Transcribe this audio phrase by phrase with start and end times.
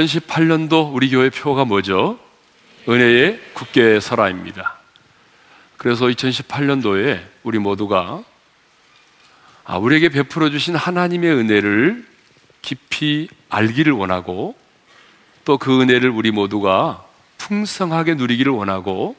[0.00, 2.18] 2018년도 우리 교회 표가 뭐죠?
[2.88, 4.78] 은혜의 굳게 서라입니다.
[5.76, 8.22] 그래서 2018년도에 우리 모두가
[9.64, 12.06] 아, 우리에게 베풀어 주신 하나님의 은혜를
[12.62, 14.54] 깊이 알기를 원하고
[15.44, 17.04] 또 그 은혜를 우리 모두가
[17.38, 19.14] 풍성하게 누리기를 원하고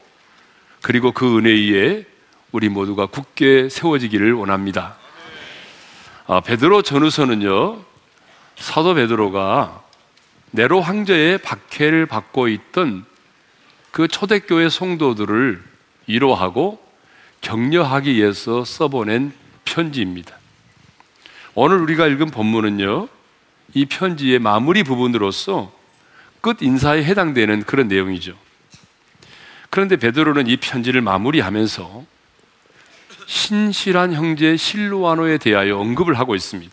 [0.82, 2.04] 그리고 그 은혜 위에
[2.52, 4.96] 우리 모두가 굳게 세워지기를 원합니다.
[6.26, 7.84] 아, 베드로 전후서는요,
[8.56, 9.85] 사도 베드로가
[10.52, 13.04] 네로 황제의 박해를 받고 있던
[13.90, 15.62] 그 초대교회 성도들을
[16.06, 16.84] 위로하고
[17.40, 19.32] 격려하기 위해서 써보낸
[19.64, 20.36] 편지입니다.
[21.54, 23.08] 오늘 우리가 읽은 본문은요,
[23.74, 25.72] 이 편지의 마무리 부분으로서
[26.40, 28.36] 끝 인사에 해당되는 그런 내용이죠.
[29.70, 32.04] 그런데 베드로는 이 편지를 마무리하면서
[33.26, 36.72] 신실한 형제 실루아노에 대하여 언급을 하고 있습니다.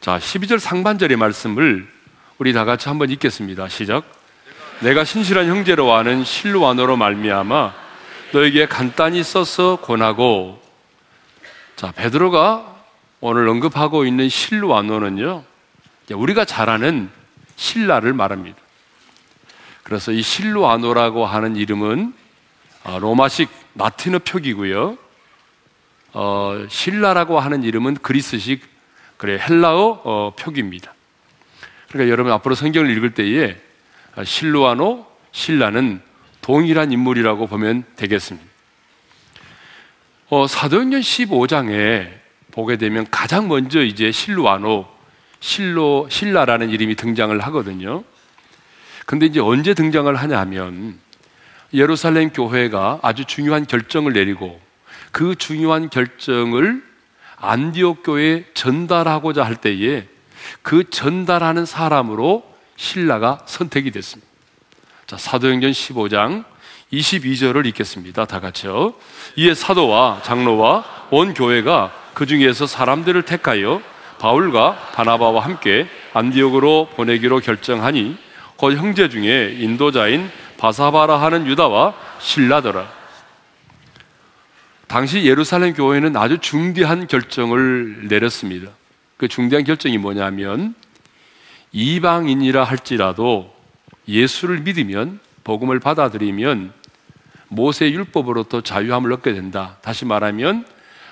[0.00, 1.93] 자, 12절 상반절의 말씀을
[2.38, 3.68] 우리 다 같이 한번 읽겠습니다.
[3.68, 4.04] 시작.
[4.80, 7.72] 내가 신실한 형제로 아는 실루아노로 말미암아
[8.32, 10.60] 너에게 간단히 써서 권하고
[11.76, 12.74] 자, 베드로가
[13.20, 15.44] 오늘 언급하고 있는 실루아노는요.
[16.10, 17.08] 우리가 잘 아는
[17.54, 18.58] 신라를 말합니다.
[19.84, 22.14] 그래서 이 실루아노라고 하는 이름은
[22.82, 24.98] 어, 로마식 라틴어 표기고요.
[26.14, 28.62] 어, 신라라고 하는 이름은 그리스식
[29.16, 30.94] 그래 헬라어 어, 표기입니다.
[31.94, 33.56] 그러니까 여러분 앞으로 성경을 읽을 때에
[34.16, 36.00] 어, 실루아노, 신라는
[36.40, 38.44] 동일한 인물이라고 보면 되겠습니다.
[40.28, 42.10] 어, 사도행전 15장에
[42.50, 44.88] 보게 되면 가장 먼저 이제 실루아노,
[45.38, 48.02] 실로, 신라라는 이름이 등장을 하거든요.
[49.06, 50.98] 근데 이제 언제 등장을 하냐 하면
[51.72, 54.60] 예루살렘 교회가 아주 중요한 결정을 내리고
[55.12, 56.82] 그 중요한 결정을
[57.36, 60.08] 안디옥 교회에 전달하고자 할 때에
[60.62, 62.44] 그 전달하는 사람으로
[62.76, 64.30] 신라가 선택이 됐습니다.
[65.06, 66.44] 자, 사도행전 15장
[66.92, 68.24] 22절을 읽겠습니다.
[68.24, 68.94] 다 같이요.
[69.36, 73.82] 이에 사도와 장로와 온 교회가 그 중에서 사람들을 택하여
[74.18, 78.16] 바울과 바나바와 함께 안디옥으로 보내기로 결정하니
[78.56, 82.88] 곧 형제 중에 인도자인 바사바라 하는 유다와 신라더라.
[84.86, 88.70] 당시 예루살렘 교회는 아주 중대한 결정을 내렸습니다.
[89.16, 90.74] 그 중대한 결정이 뭐냐면
[91.72, 93.54] 이방인이라 할지라도
[94.06, 96.72] 예수를 믿으면 복음을 받아들이면
[97.48, 99.76] 모세 율법으로부터 자유함을 얻게 된다.
[99.82, 100.66] 다시 말하면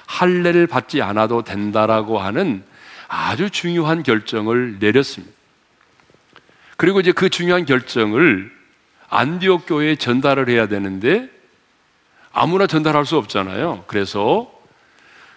[0.06, 2.64] 할례를 받지 않아도 된다라고 하는
[3.08, 5.34] 아주 중요한 결정을 내렸습니다.
[6.76, 8.50] 그리고 이제 그 중요한 결정을
[9.08, 11.28] 안디옥 교회에 전달을 해야 되는데
[12.32, 13.84] 아무나 전달할 수 없잖아요.
[13.86, 14.50] 그래서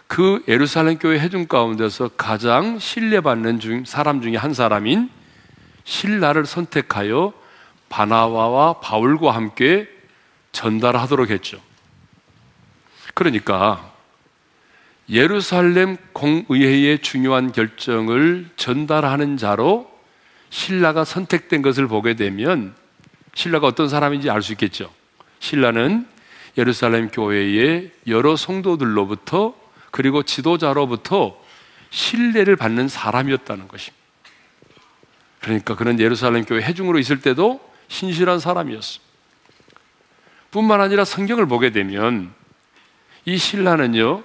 [0.08, 5.10] 그 예루살렘 교회 회중 가운데서 가장 신뢰받는 중, 사람 중에 한 사람인
[5.84, 7.34] 신라를 선택하여
[7.90, 9.88] 바나와와 바울과 함께
[10.52, 11.60] 전달하도록 했죠.
[13.14, 13.94] 그러니까
[15.10, 19.92] 예루살렘 공의회의 중요한 결정을 전달하는 자로
[20.50, 22.74] 신라가 선택된 것을 보게 되면
[23.34, 24.92] 신라가 어떤 사람인지 알 수 있겠죠.
[25.40, 26.08] 신라는
[26.58, 29.65] 예루살렘 교회의 여러 성도들로부터
[29.96, 31.42] 그리고 지도자로부터
[31.90, 34.04] 신뢰를 받는 사람이었다는 것입니다.
[35.40, 39.00] 그러니까 그는 예루살렘 교회 회중으로 있을 때도 신실한 사람이었어.
[40.52, 42.34] 뿐만 아니라 성경을 보게 되면
[43.24, 44.22] 이 신라는요,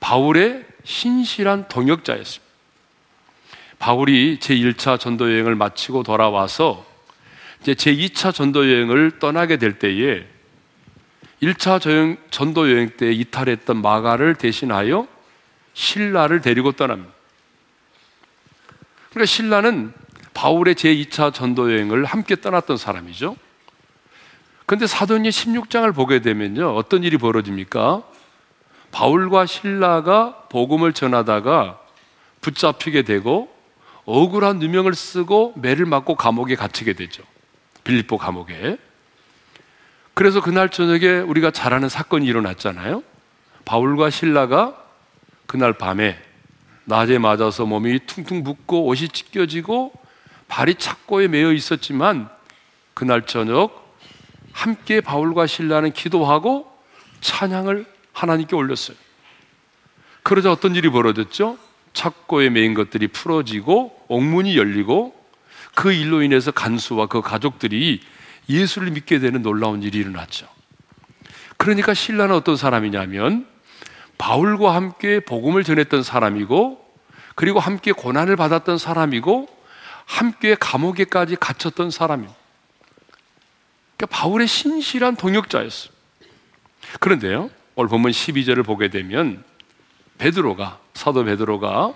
[0.00, 2.52] 바울의 신실한 동역자였습니다.
[3.78, 6.84] 바울이 제1차 전도 여행을 마치고 돌아와서
[7.62, 10.26] 이제 제2차 전도 여행을 떠나게 될 때에
[11.42, 15.06] 1차 전도 여행 때 이탈했던 마가를 대신하여
[15.74, 17.12] 신라를 데리고 떠납니다.
[19.10, 19.92] 그러니까 신라는
[20.34, 23.36] 바울의 제2차 전도 여행을 함께 떠났던 사람이죠.
[24.66, 26.74] 근데 사도행 16장을 보게 되면요.
[26.76, 28.02] 어떤 일이 벌어집니까?
[28.90, 31.80] 바울과 신라가 복음을 전하다가
[32.40, 33.54] 붙잡히게 되고
[34.04, 37.22] 억울한 누명을 쓰고 매를 맞고 감옥에 갇히게 되죠.
[37.84, 38.78] 빌립보 감옥에.
[40.18, 43.04] 그래서 그날 저녁에 우리가 잘 아는 사건이 일어났잖아요.
[43.64, 44.74] 바울과 신라가
[45.46, 46.20] 그날 밤에
[46.86, 49.92] 낮에 맞아서 몸이 퉁퉁 붓고 옷이 찢겨지고
[50.48, 52.28] 발이 착고에 매여 있었지만
[52.94, 53.96] 그날 저녁
[54.50, 56.68] 함께 바울과 신라는 기도하고
[57.20, 58.96] 찬양을 하나님께 올렸어요.
[60.24, 61.58] 그러자 어떤 일이 벌어졌죠?
[61.92, 65.14] 착고에 매인 것들이 풀어지고 옥문이 열리고
[65.76, 68.00] 그 일로 인해서 간수와 그 가족들이
[68.48, 70.48] 예수를 믿게 되는 놀라운 일이 일어났죠.
[71.56, 73.46] 그러니까 신라는 어떤 사람이냐면
[74.16, 76.84] 바울과 함께 복음을 전했던 사람이고
[77.34, 79.48] 그리고 함께 고난을 받았던 사람이고
[80.06, 82.34] 함께 감옥에까지 갇혔던 사람입니다.
[83.96, 85.92] 그러니까 바울의 신실한 동역자였어요.
[87.00, 89.44] 그런데요, 오늘 본문 12절을 보게 되면
[90.18, 91.94] 베드로가 사도 베드로가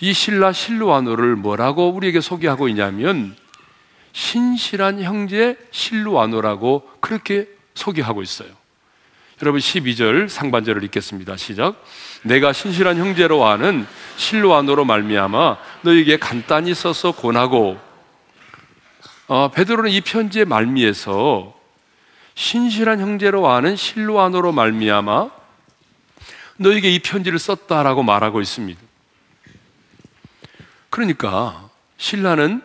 [0.00, 3.36] 이 신라 실루아노를 뭐라고 우리에게 소개하고 있냐면
[4.12, 8.48] 신실한 형제 실루아노라고 그렇게 소개하고 있어요.
[9.42, 11.36] 여러분 12절 상반절을 읽겠습니다.
[11.36, 11.82] 시작.
[12.22, 13.86] 내가 신실한 형제로 아는
[14.16, 17.78] 실루아노로 말미암아 너에게 간단히 써서 권하고
[19.26, 21.58] 어, 베드로는 이 편지의 말미에서
[22.34, 25.30] 신실한 형제로 아는 실루아노로 말미암아
[26.58, 28.80] 너에게 이 편지를 썼다라고 말하고 있습니다.
[30.90, 32.62] 그러니까 신라는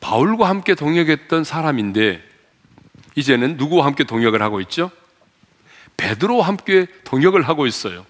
[0.00, 2.22] 바울과 함께 동역했던 사람인데
[3.14, 4.90] 이제는 누구와 함께 동역을 하고 있죠?
[5.96, 8.04] 베드로와 함께 동역을 하고 있어요.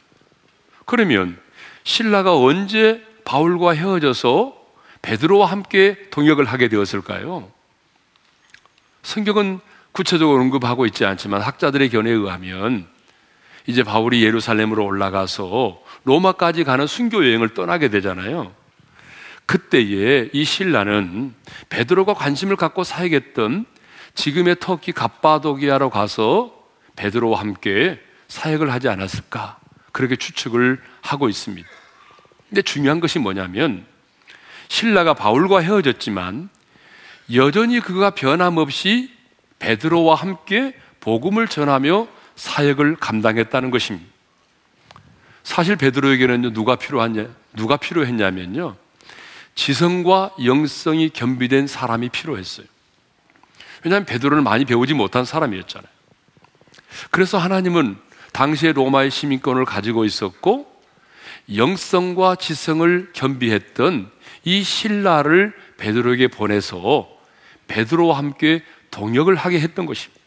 [0.84, 1.38] 그러면
[1.84, 4.56] 신라가 언제 바울과 헤어져서
[5.02, 7.48] 베드로와 함께 동역을 하게 되었을까요?
[9.02, 9.60] 성경은
[9.92, 12.88] 구체적으로 언급하고 있지 않지만 학자들의 견해에 의하면
[13.66, 18.52] 이제 바울이 예루살렘으로 올라가서 로마까지 가는 순교 여행을 떠나게 되잖아요.
[19.46, 21.34] 그때에 이 신라는
[21.69, 23.64] 베드로가 관심을 갖고 사역했던
[24.14, 26.52] 지금의 터키 갑바도기아로 가서
[26.96, 29.58] 베드로와 함께 사역을 하지 않았을까
[29.93, 31.69] 그렇게 추측을 하고 있습니다.
[32.48, 33.87] 근데 중요한 것이 뭐냐면
[34.69, 36.48] 신라가 바울과 헤어졌지만
[37.34, 39.10] 여전히 그가 변함없이
[39.58, 44.06] 베드로와 함께 복음을 전하며 사역을 감당했다는 것입니다.
[45.43, 48.76] 사실 베드로에게는 누가 필요하냐, 누가 필요했냐면요.
[49.56, 52.67] 지성과 영성이 겸비된 사람이 필요했어요.
[53.82, 55.91] 왜냐하면 베드로는 많이 배우지 못한 사람이었잖아요.
[57.11, 57.97] 그래서 하나님은
[58.32, 60.70] 당시의 로마의 시민권을 가지고 있었고
[61.55, 64.11] 영성과 지성을 겸비했던
[64.44, 67.08] 이 신라를 베드로에게 보내서
[67.69, 70.20] 베드로와 함께 동역을 하게 했던 것입니다.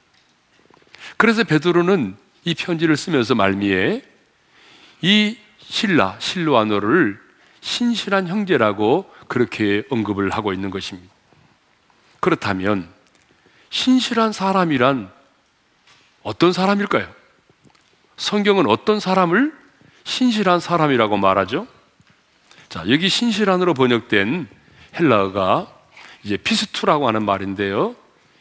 [1.17, 4.01] 그래서 베드로는 이 편지를 쓰면서 말미에
[5.01, 7.19] 이 신라 실루아노를
[7.61, 11.09] 신실한 형제라고 그렇게 언급을 하고 있는 것입니다.
[12.19, 12.89] 그렇다면
[13.69, 15.09] 신실한 사람이란
[16.23, 17.07] 어떤 사람일까요?
[18.17, 19.53] 성경은 어떤 사람을
[20.03, 21.67] 신실한 사람이라고 말하죠?
[22.67, 24.47] 자, 여기 신실한으로 번역된
[24.99, 25.73] 헬라어가
[26.23, 27.95] 이제 피스투라고 하는 말인데요.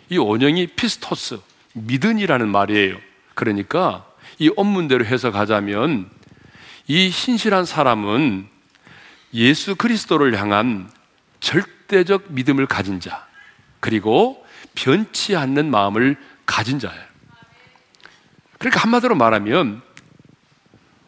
[0.08, 1.38] 이 원형이 피스토스,
[1.74, 2.96] 믿은이라는 말이에요.
[3.34, 4.06] 그러니까
[4.38, 6.10] 이 원문대로 해석하자면
[6.88, 8.48] 이 신실한 사람은
[9.34, 10.90] 예수 그리스도를 향한
[11.40, 13.26] 절대적 믿음을 가진 자,
[13.80, 14.44] 그리고
[14.74, 16.16] 변치 않는 마음을
[16.46, 17.08] 가진 자예요.
[18.58, 19.82] 그러니까 한마디로 말하면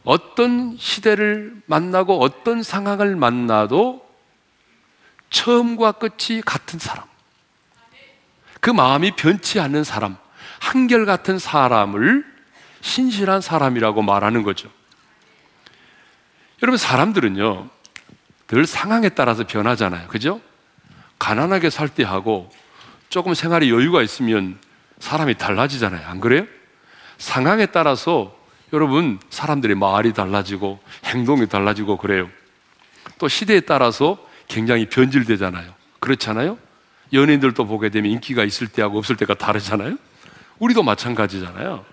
[0.04, 4.08] 어떤 시대를 만나고 어떤 상황을 만나도
[5.30, 7.04] 처음과 끝이 같은 사람.
[8.60, 10.16] 그 마음이 변치 않는 사람.
[10.60, 12.24] 한결같은 사람을
[12.82, 14.70] 신실한 사람이라고 말하는 거죠.
[16.62, 17.68] 여러분, 사람들은요,
[18.50, 20.08] 늘 상황에 따라서 변하잖아요.
[20.08, 20.40] 그죠?
[21.20, 22.50] 가난하게 살 때 하고
[23.08, 24.58] 조금 생활에 여유가 있으면
[24.98, 26.04] 사람이 달라지잖아요.
[26.06, 26.46] 안 그래요?
[27.18, 28.36] 상황에 따라서
[28.72, 32.28] 여러분 사람들의 말이 달라지고 행동이 달라지고 그래요.
[33.18, 35.72] 또 시대에 따라서 굉장히 변질되잖아요.
[36.00, 36.58] 그렇잖아요?
[37.12, 39.96] 연예인들도 보게 되면 인기가 있을 때하고 없을 때가 다르잖아요?
[40.58, 41.84] 우리도 마찬가지잖아요.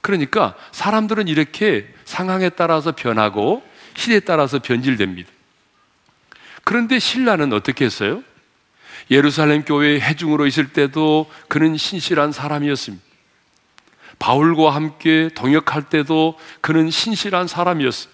[0.00, 3.62] 그러니까 사람들은 이렇게 상황에 따라서 변하고
[3.96, 5.33] 시대에 따라서 변질됩니다.
[6.64, 8.22] 그런데 신라는 어떻게 했어요?
[9.10, 13.04] 예루살렘 교회의 해중으로 있을 때도 그는 신실한 사람이었습니다.
[14.18, 18.12] 바울과 함께 동역할 때도 그는 신실한 사람이었어요.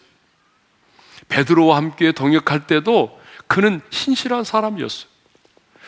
[1.28, 5.09] 베드로와 함께 동역할 때도 그는 신실한 사람이었어요.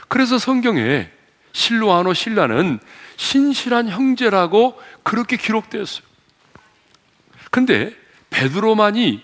[0.09, 1.11] 그래서 성경에
[1.53, 2.79] 실로아노 신라는
[3.17, 6.05] 신실한 형제라고 그렇게 기록되었어요.
[7.51, 7.95] 근데
[8.31, 9.23] 베드로만이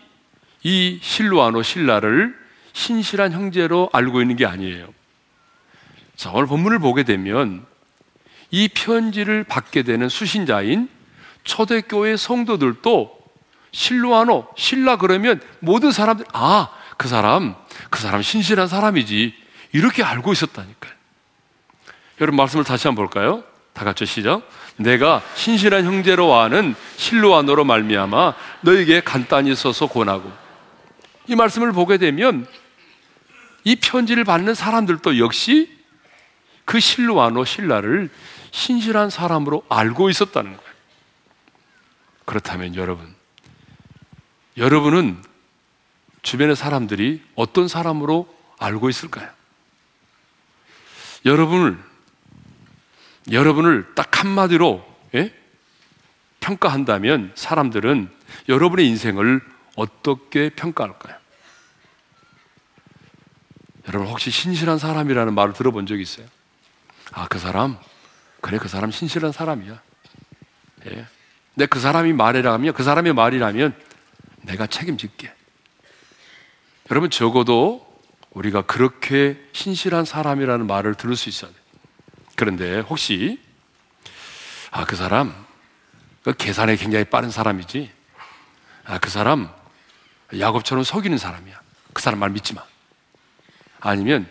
[0.65, 2.37] 이 실로아노 신라를
[2.79, 4.87] 신실한 형제로 알고 있는 게 아니에요.
[6.15, 7.67] 자, 오늘 본문을 보게 되면
[8.53, 10.89] 이 편지를 받게 되는 수신자인
[11.43, 13.19] 초대교회 성도들도
[13.73, 17.57] 실로아노, 신라 그러면 모든 사람들, 아, 그 사람,
[17.91, 19.35] 그 사람 신실한 사람이지.
[19.73, 20.93] 이렇게 알고 있었다니까요.
[22.21, 23.43] 여러분 말씀을 다시 한번 볼까요?
[23.73, 24.49] 다 같이 시작.
[24.77, 30.31] 내가 신실한 형제로 아는 실로아노로 말미암아 너에게 간단히 써서 권하고
[31.27, 32.47] 이 말씀을 보게 되면
[33.65, 35.77] 이 편지를 받는 사람들도 역시
[36.65, 38.11] 그 실로아노 신라를
[38.51, 40.73] 신실한 사람으로 알고 있었다는 거예요.
[42.25, 43.15] 그렇다면 여러분,
[44.57, 45.23] 여러분은
[46.23, 49.31] 주변의 사람들이 어떤 사람으로 알고 있을까요?
[51.25, 51.79] 여러분을
[53.31, 54.85] 여러분을 딱 한마디로
[55.15, 55.35] 예?
[56.41, 58.11] 평가한다면 사람들은
[58.49, 59.41] 여러분의 인생을
[59.77, 61.18] 어떻게 평가할까요?
[63.89, 66.27] 여러분 혹시 신실한 사람이라는 말을 들어본 적 있어요?
[67.13, 67.79] 아, 그 사람?
[68.41, 69.81] 그래, 그 사람 신실한 사람이야.
[70.87, 71.07] 예.
[71.55, 73.75] 근데 그 사람이 말이라면, 그 사람의 말이라면
[74.43, 75.33] 내가 책임질게.
[76.91, 77.87] 여러분, 적어도
[78.31, 81.57] 우리가 그렇게 신실한 사람이라는 말을 들을 수 있어야 돼.
[82.37, 83.41] 그런데 혹시,
[84.71, 85.35] 아, 그 사람,
[86.23, 87.91] 그 계산에 굉장히 빠른 사람이지.
[88.85, 89.51] 아, 그 사람,
[90.39, 91.59] 야곱처럼 속이는 사람이야.
[91.95, 92.63] 그 사람 말 믿지 마.
[93.81, 94.29] 아니면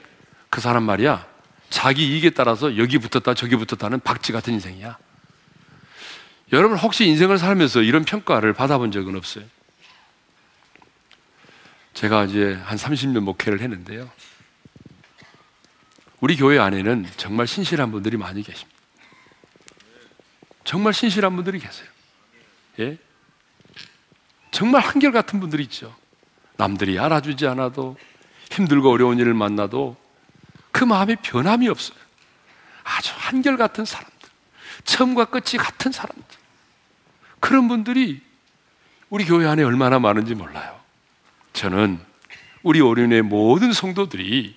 [0.50, 1.27] 그 사람 말이야.
[1.70, 4.98] 자기 이익에 따라서 여기 붙었다 저기 붙었다는 박쥐 같은 인생이야.
[6.54, 9.46] 여러분 혹시 인생을 살면서 이런 평가를 받아본 적은 없어요?
[11.94, 14.10] 제가 이제 한 30년 목회를 했는데요.
[16.20, 18.77] 우리 교회 안에는 정말 신실한 분들이 많이 계십니다.
[20.63, 21.88] 정말 신실한 분들이 계세요.
[22.80, 22.98] 예?
[24.51, 25.96] 정말 한결같은 분들이 있죠.
[26.56, 27.98] 남들이 알아주지 않아도
[28.51, 29.96] 힘들고 어려운 일을 만나도
[30.72, 31.98] 그 마음에 변함이 없어요.
[32.84, 34.30] 아주 한결같은 사람들.
[34.86, 36.24] 처음과 끝이 같은 사람들.
[37.39, 38.22] 그런 분들이
[39.10, 40.80] 우리 교회 안에 얼마나 많은지 몰라요.
[41.54, 42.00] 저는
[42.63, 44.56] 우리 오륜의 모든 성도들이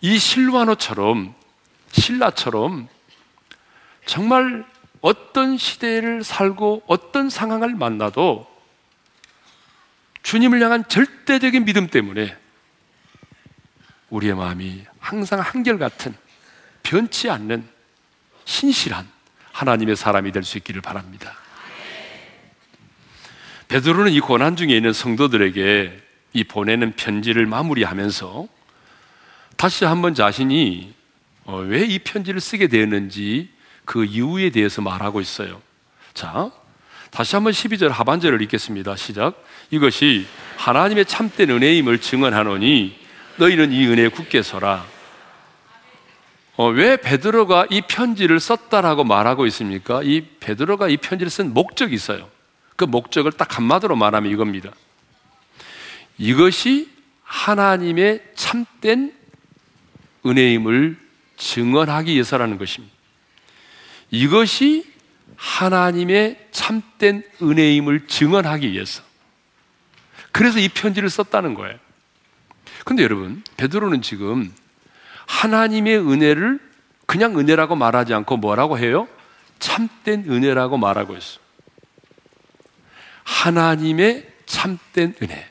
[0.00, 1.34] 이 실와노처럼
[1.92, 2.88] 신라처럼
[4.06, 4.64] 정말
[5.00, 8.50] 어떤 시대를 살고 어떤 상황을 만나도
[10.22, 12.36] 주님을 향한 절대적인 믿음 때문에
[14.12, 16.14] 우리의 마음이 항상 한결같은
[16.82, 17.66] 변치 않는
[18.44, 19.08] 신실한
[19.52, 21.34] 하나님의 사람이 될 수 있기를 바랍니다.
[23.68, 25.98] 베드로는 이 고난 중에 있는 성도들에게
[26.34, 28.46] 이 보내는 편지를 마무리하면서
[29.56, 30.94] 다시 한번 자신이
[31.44, 33.50] 어, 왜이 편지를 쓰게 되었는지
[33.84, 35.60] 그 이유에 대해서 말하고 있어요.
[36.12, 36.50] 자,
[37.10, 38.96] 다시 한번 12절 하반절을 읽겠습니다.
[38.96, 39.42] 시작.
[39.70, 40.26] 이것이
[40.56, 43.01] 하나님의 참된 은혜임을 증언하노니
[43.42, 44.86] 너희는 이 은혜에 굳게 서라.
[46.56, 50.00] 어, 왜 베드로가 이 편지를 썼다라고 말하고 있습니까?
[50.04, 52.30] 이 베드로가 이 편지를 쓴 목적이 있어요.
[52.76, 54.70] 그 목적을 딱 한마디로 말하면 이겁니다.
[56.18, 56.90] 이것이
[57.24, 59.12] 하나님의 참된
[60.24, 60.96] 은혜임을
[61.36, 62.94] 증언하기 위해서라는 것입니다.
[64.10, 64.86] 이것이
[65.34, 69.02] 하나님의 참된 은혜임을 증언하기 위해서.
[70.30, 71.78] 그래서 이 편지를 썼다는 거예요.
[72.84, 74.52] 근데 여러분, 베드로는 지금
[75.26, 76.58] 하나님의 은혜를
[77.06, 79.08] 그냥 은혜라고 말하지 않고 뭐라고 해요?
[79.58, 81.40] 참된 은혜라고 말하고 있어.
[83.24, 85.48] 하나님의 참된 은혜.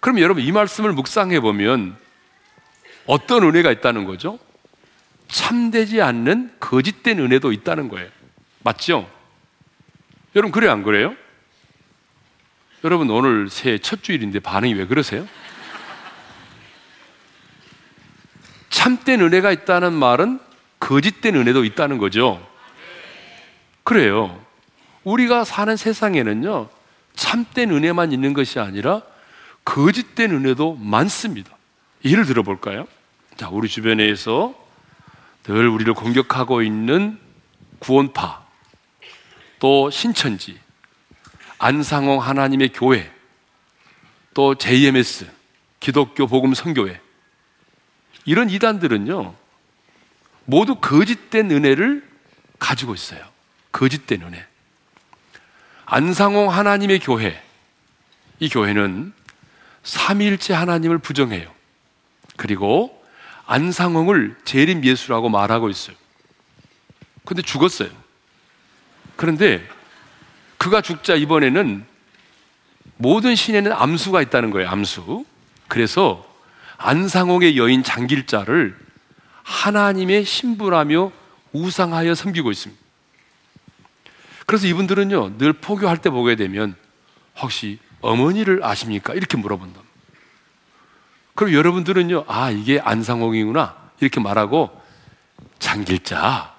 [0.00, 1.96] 그럼 여러분 이 말씀을 묵상해 보면
[3.06, 4.38] 어떤 은혜가 있다는 거죠?
[5.28, 8.08] 참되지 않는 거짓된 은혜도 있다는 거예요.
[8.62, 9.10] 맞죠?
[10.34, 11.14] 여러분 그래 안 그래요?
[12.84, 15.26] 여러분 오늘 새해 첫 주일인데 반응이 왜 그러세요?
[18.78, 20.38] 참된 은혜가 있다는 말은
[20.78, 22.40] 거짓된 은혜도 있다는 거죠.
[23.82, 24.40] 그래요.
[25.02, 26.68] 우리가 사는 세상에는요,
[27.16, 29.02] 참된 은혜만 있는 것이 아니라
[29.64, 31.56] 거짓된 은혜도 많습니다.
[32.04, 32.86] 예를 들어 볼까요?
[33.36, 34.54] 자, 우리 주변에서
[35.42, 37.18] 늘 우리를 공격하고 있는
[37.80, 38.44] 구원파,
[39.58, 40.56] 또 신천지,
[41.58, 43.10] 안상홍 하나님의 교회,
[44.34, 45.26] 또 JMS,
[45.80, 47.07] 기독교 복음 선교회,
[48.28, 49.34] 이런 이단들은요,
[50.44, 52.06] 모두 거짓된 은혜를
[52.58, 53.24] 가지고 있어요.
[53.72, 54.46] 거짓된 은혜.
[55.86, 57.42] 안상홍 하나님의 교회,
[58.38, 59.14] 이 교회는
[59.82, 61.50] 삼일째 하나님을 부정해요.
[62.36, 63.02] 그리고
[63.46, 65.96] 안상홍을 재림 예수라고 말하고 있어요.
[67.24, 67.88] 근데 죽었어요.
[69.16, 69.66] 그런데
[70.58, 71.86] 그가 죽자 이번에는
[72.98, 75.24] 모든 신에는 암수가 있다는 거예요, 암수.
[75.66, 76.27] 그래서
[76.78, 78.76] 안상홍의 여인 장길자를
[79.42, 81.12] 하나님의 신부라며
[81.52, 82.82] 우상하여 섬기고 있습니다.
[84.46, 86.74] 그래서 이분들은요, 늘 포교할 때 보게 되면
[87.36, 89.12] 혹시 어머니를 아십니까?
[89.12, 89.80] 이렇게 물어본다.
[91.34, 93.76] 그럼 여러분들은요, 아, 이게 안상홍이구나.
[94.00, 94.70] 이렇게 말하고
[95.58, 96.54] 장길자.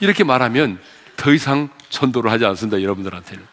[0.00, 0.80] 이렇게 말하면
[1.16, 2.82] 더 이상 전도를 하지 않습니다.
[2.82, 3.44] 여러분들한테는.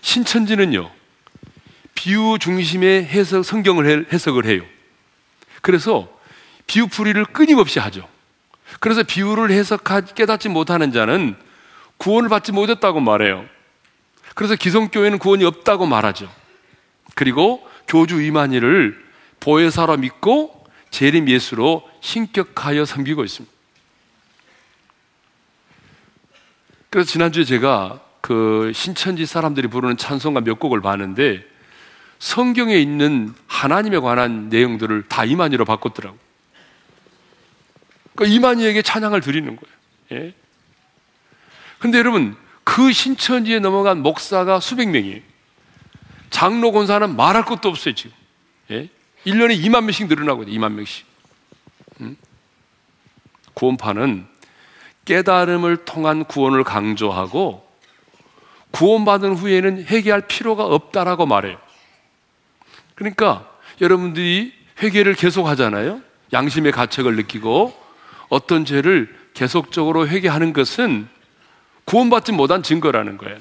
[0.00, 0.90] 신천지는요,
[2.00, 4.62] 비유 중심의 해석, 성경을 해석을 해요.
[5.60, 6.08] 그래서
[6.66, 8.08] 비유풀이를 끊임없이 하죠.
[8.78, 11.36] 그래서 비유를 해석하 깨닫지 못하는 자는
[11.98, 13.44] 구원을 받지 못했다고 말해요.
[14.34, 16.32] 그래서 기성교회는 구원이 없다고 말하죠.
[17.14, 18.98] 그리고 교주 이만희를
[19.40, 23.54] 보혜사로 믿고 재림 예수로 신격하여 섬기고 있습니다.
[26.88, 31.50] 그래서 지난주에 제가 그 신천지 사람들이 부르는 찬송가 몇 곡을 봤는데
[32.20, 36.16] 성경에 있는 하나님에 관한 내용들을 다 이만희로 바꿨더라고.
[38.14, 39.76] 그러니까 이만희에게 찬양을 드리는 거예요.
[40.12, 40.34] 예?
[41.78, 45.22] 근데 여러분, 그 신천지에 넘어간 목사가 수백 명이에요.
[46.28, 48.14] 장로 권사는 말할 것도 없어요, 지금.
[48.70, 48.90] 예?
[49.24, 51.06] 1년에 2만 명씩 늘어나고 있어요, 2만 명씩.
[52.02, 52.16] 음?
[53.54, 54.26] 구원파는
[55.06, 57.66] 깨달음을 통한 구원을 강조하고
[58.72, 61.58] 구원받은 후에는 회개할 필요가 없다라고 말해요.
[63.00, 64.52] 그러니까 여러분들이
[64.82, 66.02] 회개를 계속 하잖아요.
[66.34, 67.74] 양심의 가책을 느끼고
[68.28, 71.08] 어떤 죄를 계속적으로 회개하는 것은
[71.86, 73.38] 구원받지 못한 증거라는 거예요.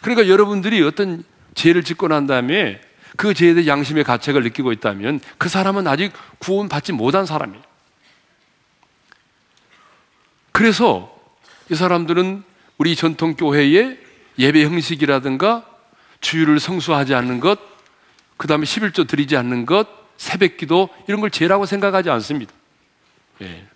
[0.00, 2.80] 그러니까 여러분들이 어떤 죄를 짓고 난 다음에
[3.18, 7.62] 그 죄에 대해 양심의 가책을 느끼고 있다면 그 사람은 아직 구원받지 못한 사람이에요.
[10.52, 11.14] 그래서
[11.70, 12.42] 이 사람들은
[12.78, 13.98] 우리 전통교회의
[14.38, 15.69] 예배 형식이라든가
[16.20, 17.58] 주일을 성수하지 않는 것,
[18.36, 22.52] 그 다음에 11조 드리지 않는 것, 새벽 기도, 이런 걸 죄라고 생각하지 않습니다.
[23.42, 23.66] 예.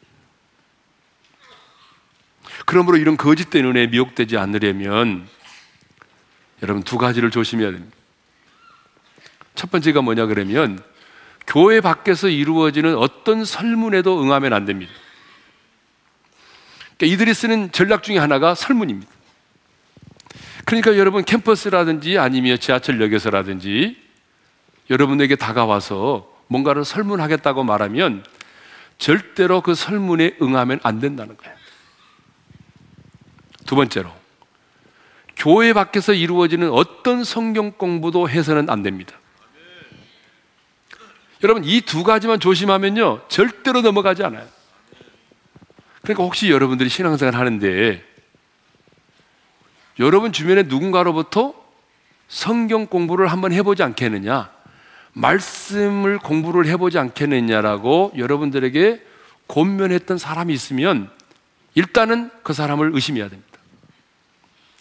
[2.66, 5.26] 그러므로 이런 거짓된 은혜에 미혹되지 않으려면
[6.62, 7.96] 여러분 두 가지를 조심해야 됩니다.
[9.54, 10.82] 첫 번째가 뭐냐 그러면
[11.46, 14.92] 교회 밖에서 이루어지는 어떤 설문에도 응하면 안 됩니다.
[16.96, 19.12] 그러니까 이들이 쓰는 전략 중에 하나가 설문입니다.
[20.66, 23.97] 그러니까 여러분 캠퍼스라든지 아니면 지하철역에서라든지
[24.90, 28.25] 여러분에게 다가와서 뭔가를 설문하겠다고 말하면
[28.99, 31.54] 절대로 그 설문에 응하면 안 된다는 거예요.
[33.67, 34.10] 두 번째로,
[35.36, 39.19] 교회 밖에서 이루어지는 어떤 성경 공부도 해서는 안 됩니다.
[41.43, 44.47] 여러분, 이 두 가지만 조심하면요, 절대로 넘어가지 않아요.
[46.02, 48.04] 그러니까 혹시 여러분들이 신앙생활 하는데,
[49.99, 51.54] 여러분 주변에 누군가로부터
[52.28, 54.50] 성경 공부를 한번 해보지 않겠느냐,
[55.13, 59.04] 말씀을 공부를 해보지 않겠느냐라고 여러분들에게
[59.47, 61.11] 권면했던 사람이 있으면
[61.75, 63.59] 일단은 그 사람을 의심해야 됩니다.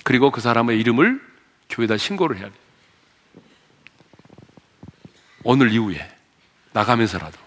[0.03, 1.21] 그리고 그 사람의 이름을
[1.69, 2.57] 교회에다 신고를 해야 돼요.
[5.43, 6.09] 오늘 이후에
[6.71, 7.37] 나가면서라도.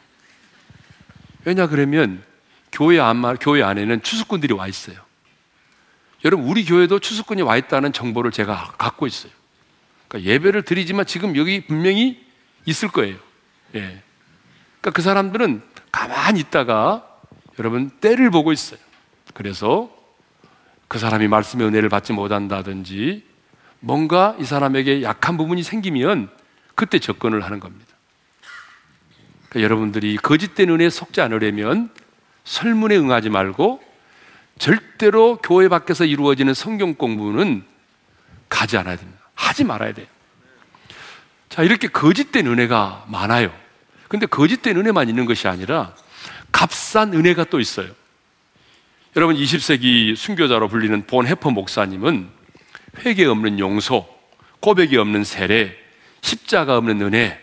[1.44, 2.22] 왜냐 그러면
[2.72, 5.05] 교회 안 교회 안에는 추수꾼들이 와 있어요.
[6.24, 9.32] 여러분 우리 교회도 추수꾼이 와 있다는 정보를 제가 갖고 있어요.
[10.08, 12.24] 그러니까 예배를 드리지만 지금 여기 분명히
[12.64, 13.16] 있을 거예요.
[13.74, 14.02] 예.
[14.80, 17.06] 그러니까 그 사람들은 가만히 있다가
[17.58, 18.78] 여러분 때를 보고 있어요.
[19.34, 19.90] 그래서
[20.88, 23.24] 그 사람이 말씀의 은혜를 받지 못한다든지
[23.80, 26.30] 뭔가 이 사람에게 약한 부분이 생기면
[26.74, 27.86] 그때 접근을 하는 겁니다.
[29.48, 31.90] 그러니까 여러분들이 거짓된 은혜에 속지 않으려면
[32.44, 33.82] 설문에 응하지 말고
[34.58, 37.64] 절대로 교회 밖에서 이루어지는 성경 공부는
[38.48, 39.20] 가지 않아야 됩니다.
[39.34, 40.06] 하지 말아야 돼요.
[41.48, 43.52] 자, 이렇게 거짓된 은혜가 많아요.
[44.08, 45.94] 근데 거짓된 은혜만 있는 것이 아니라
[46.52, 47.88] 값싼 은혜가 또 있어요.
[49.16, 52.28] 여러분 20세기 순교자로 불리는 본 해퍼 목사님은
[53.04, 54.06] 회개 없는 용서,
[54.60, 55.76] 고백이 없는 세례,
[56.20, 57.40] 십자가 없는 은혜,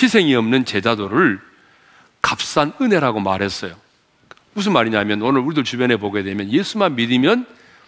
[0.00, 1.40] 희생이 없는 제자도를
[2.20, 3.83] 값싼 은혜라고 말했어요.
[4.54, 7.46] 무슨 말이냐면 오늘 우리들 주변에 보게 되면 예수만 믿으면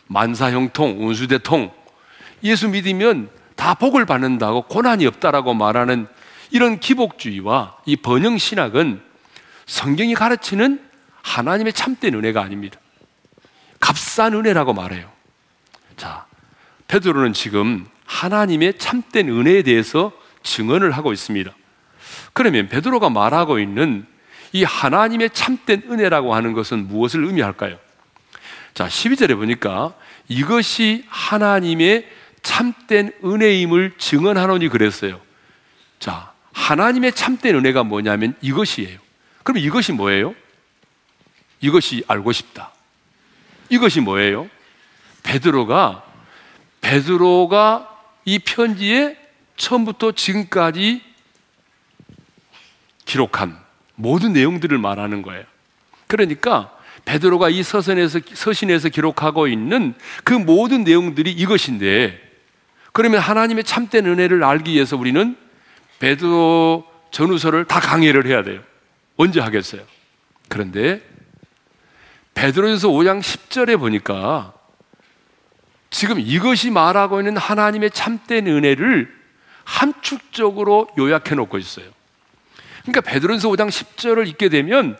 [0.09, 1.73] 만사형통, 운수대통,
[2.45, 6.07] 예수 믿으면 다 복을 받는다고 고난이 없다라고 말하는
[6.51, 9.01] 이런 기복주의와 이 번영 신학은
[9.67, 10.81] 성경이 가르치는
[11.23, 12.79] 하나님의 참된 은혜가 아닙니다.
[13.81, 15.11] 값싼 은혜라고 말해요.
[15.97, 16.27] 자,
[16.89, 21.53] 베드로는 지금 하나님의 참된 은혜에 대해서 증언을 하고 있습니다.
[22.33, 24.07] 그러면 베드로가 말하고 있는
[24.53, 27.79] 이 하나님의 참된 은혜라고 하는 것은 무엇을 의미할까요?
[28.75, 29.95] 자, 12절에 보니까
[30.29, 32.09] 이것이 하나님의
[32.43, 35.21] 참된 은혜임을 증언하노니 그랬어요.
[35.99, 38.99] 자, 하나님의 참된 은혜가 뭐냐면 이것이에요.
[39.43, 40.35] 그럼 이것이 뭐예요?
[41.61, 42.73] 이것이 알고 싶다.
[43.69, 44.49] 이것이 뭐예요?
[45.23, 46.05] 베드로가
[46.81, 47.93] 베드로가
[48.25, 49.17] 이 편지에
[49.57, 51.03] 처음부터 지금까지
[53.05, 53.59] 기록한
[53.97, 55.45] 모든 내용들을 말하는 거예요.
[56.07, 56.73] 그러니까
[57.05, 62.21] 베드로가 이 서신에서 서신에서 기록하고 있는 그 모든 내용들이 이것인데
[62.93, 65.37] 그러면 하나님의 참된 은혜를 알기 위해서 우리는
[65.99, 68.61] 베드로 전후서를 다 강해를 해야 돼요.
[69.17, 69.83] 언제 하겠어요?
[70.49, 71.03] 그런데
[72.35, 74.53] 베드로전서 5장 10절에 보니까
[75.91, 79.15] 지금 이것이 말하고 있는 하나님의 참된 은혜를
[79.65, 81.87] 함축적으로 요약해 놓고 있어요.
[82.87, 84.97] 그러니까 베드로전서 5장 10절을 읽게 되면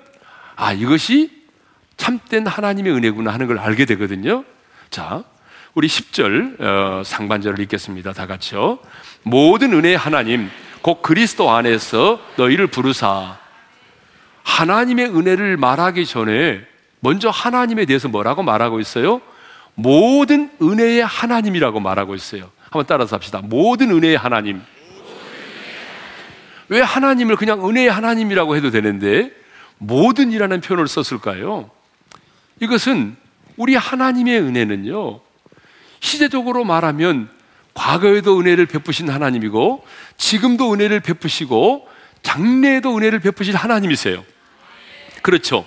[0.57, 1.31] 아, 이것이
[1.97, 4.45] 참된 하나님의 은혜구나 하는 걸 알게 되거든요.
[4.91, 5.25] 자,
[5.75, 8.13] 우리 10절 어, 상반절을 읽겠습니다.
[8.13, 8.79] 다 같이요.
[9.23, 10.51] 모든 은혜의 하나님
[10.83, 13.39] 곧 그리스도 안에서 너희를 부르사
[14.43, 16.63] 하나님의 은혜를 말하기 전에
[17.01, 19.21] 먼저 하나님에 대해서 뭐라고 말하고 있어요?
[19.75, 22.51] 모든 은혜의 하나님이라고 말하고 있어요.
[22.65, 23.41] 한번 따라서 합시다.
[23.43, 24.63] 모든 은혜의 하나님.
[26.69, 29.31] 왜 하나님을 그냥 은혜의 하나님이라고 해도 되는데
[29.79, 31.71] 모든 이라는 표현을 썼을까요?
[32.61, 33.17] 이것은
[33.57, 35.21] 우리 하나님의 은혜는요.
[36.01, 37.29] 시대적으로 말하면
[37.75, 39.85] 과거에도 은혜를 베푸신 하나님이고
[40.17, 41.87] 지금도 은혜를 베푸시고
[42.23, 44.25] 장래에도 은혜를 베푸실 하나님이세요.
[45.23, 45.67] 그렇죠.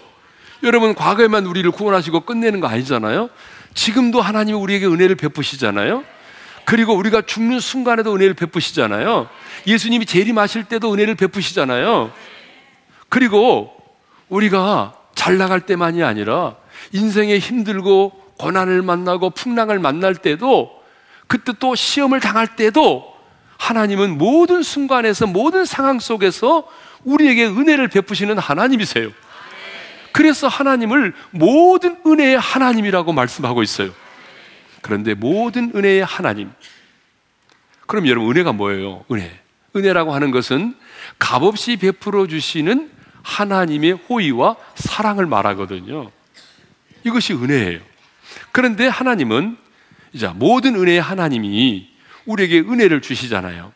[0.64, 3.30] 여러분 과거에만 우리를 구원하시고 끝내는 거 아니잖아요.
[3.74, 6.04] 지금도 하나님이 우리에게 은혜를 베푸시잖아요.
[6.66, 9.30] 그리고 우리가 죽는 순간에도 은혜를 베푸시잖아요.
[9.68, 12.12] 예수님이 재림하실 때도 은혜를 베푸시잖아요.
[13.10, 13.74] 그리고
[14.30, 16.56] 우리가 잘 나갈 때만이 아니라
[16.92, 20.72] 인생에 힘들고 고난을 만나고 풍랑을 만날 때도
[21.28, 23.14] 그때 또 시험을 당할 때도
[23.58, 26.68] 하나님은 모든 순간에서 모든 상황 속에서
[27.04, 29.12] 우리에게 은혜를 베푸시는 하나님이세요.
[30.12, 33.92] 그래서 하나님을 모든 은혜의 하나님이라고 말씀하고 있어요.
[34.82, 36.52] 그런데 모든 은혜의 하나님.
[37.86, 39.04] 그럼 여러분, 은혜가 뭐예요?
[39.12, 39.40] 은혜.
[39.76, 40.76] 은혜라고 하는 것은
[41.18, 42.92] 값없이 베풀어 주시는
[43.24, 46.12] 하나님의 호의와 사랑을 말하거든요.
[47.04, 47.80] 이것이 은혜예요.
[48.52, 49.58] 그런데 하나님은
[50.14, 51.90] 이제 모든 은혜의 하나님이
[52.26, 53.72] 우리에게 은혜를 주시잖아요.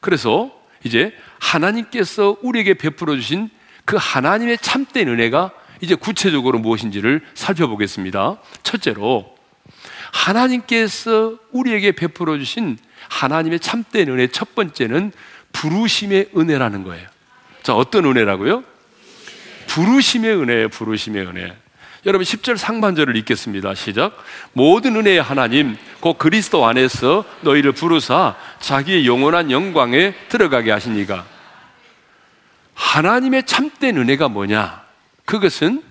[0.00, 0.52] 그래서
[0.84, 3.50] 이제 하나님께서 우리에게 베풀어 주신
[3.84, 8.38] 그 하나님의 참된 은혜가 이제 구체적으로 무엇인지를 살펴보겠습니다.
[8.62, 9.36] 첫째로
[10.12, 15.12] 하나님께서 우리에게 베풀어 주신 하나님의 참된 은혜 첫 번째는
[15.52, 17.06] 부르심의 은혜라는 거예요.
[17.62, 18.62] 자, 어떤 은혜라고요?
[19.66, 21.56] 부르심의 은혜예요, 부르심의 은혜.
[22.06, 23.74] 여러분 10절 상반절을 읽겠습니다.
[23.74, 24.16] 시작.
[24.52, 31.26] 모든 은혜의 하나님 곧 그리스도 안에서 너희를 부르사 자기의 영원한 영광에 들어가게 하시니가.
[32.74, 34.82] 하나님의 참된 은혜가 뭐냐?
[35.24, 35.82] 그것은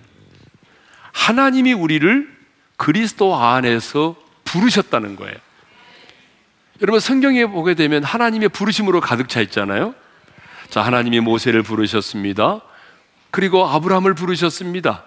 [1.12, 2.34] 하나님이 우리를
[2.78, 4.16] 그리스도 안에서
[4.46, 5.36] 부르셨다는 거예요.
[6.82, 9.96] 여러분 성경에 보게 되면 하나님의 부르심으로 가득 차 있잖아요.
[10.70, 12.62] 자, 하나님이 모세를 부르셨습니다.
[13.32, 15.04] 그리고 아브라함을 부르셨습니다.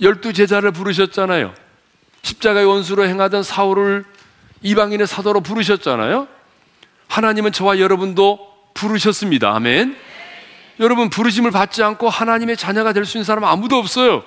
[0.00, 1.54] 열두 제자를 부르셨잖아요.
[2.22, 4.04] 십자가의 원수로 행하던 사울을
[4.62, 6.28] 이방인의 사도로 부르셨잖아요.
[7.08, 8.38] 하나님은 저와 여러분도
[8.74, 9.54] 부르셨습니다.
[9.54, 9.96] 아멘.
[10.80, 14.22] 여러분 부르심을 받지 않고 하나님의 자녀가 될 수 있는 사람은 아무도 없어요.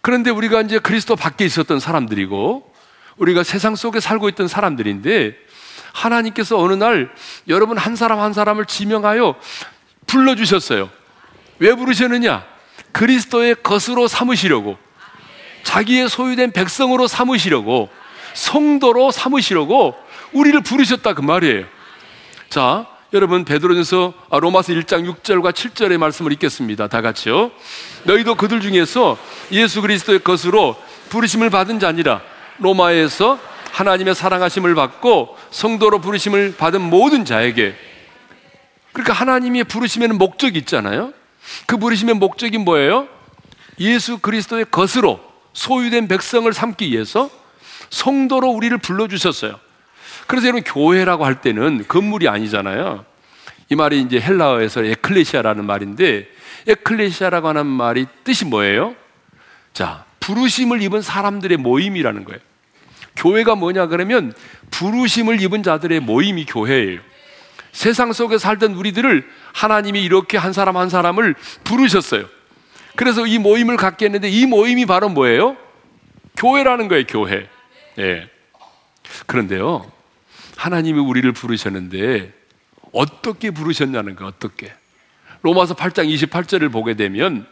[0.00, 2.72] 그런데 우리가 이제 그리스도 밖에 있었던 사람들이고
[3.18, 5.36] 우리가 세상 속에 살고 있던 사람들인데
[5.92, 7.10] 하나님께서 어느 날
[7.48, 9.36] 여러분 한 사람 한 사람을 지명하여
[10.06, 10.90] 불러주셨어요.
[11.58, 12.44] 왜 부르셨느냐?
[12.92, 14.76] 그리스도의 것으로 삼으시려고
[15.62, 17.88] 자기의 소유된 백성으로 삼으시려고
[18.34, 19.96] 성도로 삼으시려고
[20.32, 21.64] 우리를 부르셨다 그 말이에요.
[22.50, 26.88] 자, 여러분 베드로전서 아, 로마서 1장 6절과 7절의 말씀을 읽겠습니다.
[26.88, 27.50] 다 같이요.
[28.04, 29.16] 너희도 그들 중에서
[29.52, 30.76] 예수 그리스도의 것으로
[31.08, 32.20] 부르심을 받은 자니라.
[32.58, 33.38] 로마에서
[33.72, 37.74] 하나님의 사랑하심을 받고 성도로 부르심을 받은 모든 자에게
[38.92, 41.12] 그러니까 하나님이 부르심에는 목적이 있잖아요.
[41.66, 43.06] 그 부르심의 목적이 뭐예요?
[43.78, 45.20] 예수 그리스도의 것으로
[45.52, 47.28] 소유된 백성을 삼기 위해서
[47.90, 49.60] 성도로 우리를 불러주셨어요.
[50.26, 53.04] 그래서 여러분, 교회라고 할 때는 건물이 아니잖아요.
[53.68, 56.26] 이 말이 이제 헬라어에서 에클레시아라는 말인데,
[56.66, 58.96] 에클레시아라고 하는 말이 뜻이 뭐예요?
[59.74, 62.40] 자, 부르심을 입은 사람들의 모임이라는 거예요.
[63.14, 64.34] 교회가 뭐냐 그러면
[64.72, 67.00] 부르심을 입은 자들의 모임이 교회예요.
[67.70, 72.26] 세상 속에 살던 우리들을 하나님이 이렇게 한 사람 한 사람을 부르셨어요.
[72.96, 75.56] 그래서 이 모임을 갖게 했는데 이 모임이 바로 뭐예요?
[76.36, 77.48] 교회라는 거예요, 교회.
[77.98, 78.28] 예.
[79.26, 79.90] 그런데요,
[80.56, 82.32] 하나님이 우리를 부르셨는데
[82.92, 84.72] 어떻게 부르셨냐는 거, 어떻게.
[85.42, 87.46] 로마서 8장 28절을 보게 되면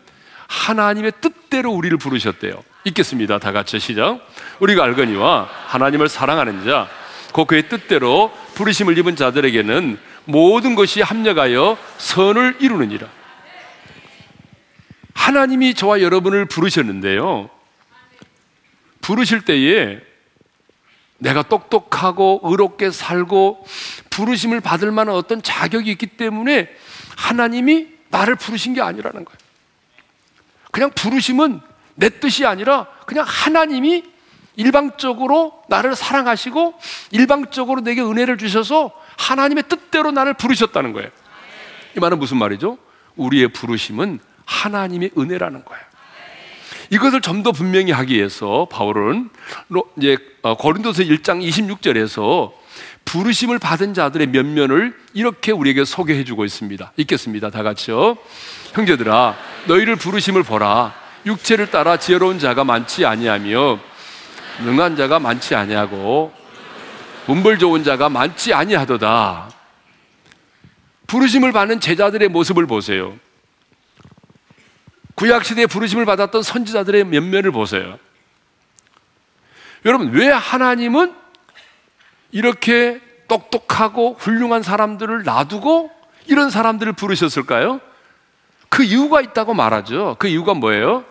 [0.48, 2.62] 하나님의 뜻대로 우리를 부르셨대요.
[2.84, 3.38] 읽겠습니다.
[3.38, 4.20] 다 같이 시작.
[4.60, 6.88] 우리가 알거니와 하나님을 사랑하는 자,
[7.32, 13.08] 그 그의 뜻대로 부르심을 입은 자들에게는 모든 것이 합력하여 선을 이루느니라.
[15.14, 17.50] 하나님이 저와 여러분을 부르셨는데요.
[19.00, 20.00] 부르실 때에
[21.18, 23.66] 내가 똑똑하고 의롭게 살고
[24.10, 26.68] 부르심을 받을 만한 어떤 자격이 있기 때문에
[27.16, 29.43] 하나님이 나를 부르신 게 아니라는 거예요.
[30.74, 31.60] 그냥 부르심은
[31.94, 34.02] 내 뜻이 아니라 그냥 하나님이
[34.56, 36.74] 일방적으로 나를 사랑하시고
[37.12, 41.10] 일방적으로 내게 은혜를 주셔서 하나님의 뜻대로 나를 부르셨다는 거예요.
[41.96, 42.78] 이 말은 무슨 말이죠?
[43.14, 45.84] 우리의 부르심은 하나님의 은혜라는 거예요.
[46.90, 49.30] 이것을 좀 더 분명히 하기 위해서 바울은
[49.96, 52.52] 이제 어, 고린도서 1장 26절에서
[53.04, 56.92] 부르심을 받은 자들의 면면을 이렇게 우리에게 소개해 주고 있습니다.
[56.96, 57.50] 읽겠습니다.
[57.50, 58.16] 다 같이요.
[58.74, 60.92] 형제들아 너희를 부르심을 보라.
[61.24, 63.78] 육체를 따라 지혜로운 자가 많지 아니하며
[64.64, 66.34] 능한 자가 많지 아니하고
[67.26, 69.50] 문벌 좋은 자가 많지 아니하도다.
[71.06, 73.16] 부르심을 받는 제자들의 모습을 보세요.
[75.14, 77.98] 구약 시대에 부르심을 받았던 선지자들의 면면을 보세요.
[79.86, 81.14] 여러분, 왜 하나님은
[82.32, 85.90] 이렇게 똑똑하고 훌륭한 사람들을 놔두고
[86.26, 87.80] 이런 사람들을 부르셨을까요?
[88.74, 90.16] 그 이유가 있다고 말하죠.
[90.18, 91.04] 그 이유가 뭐예요?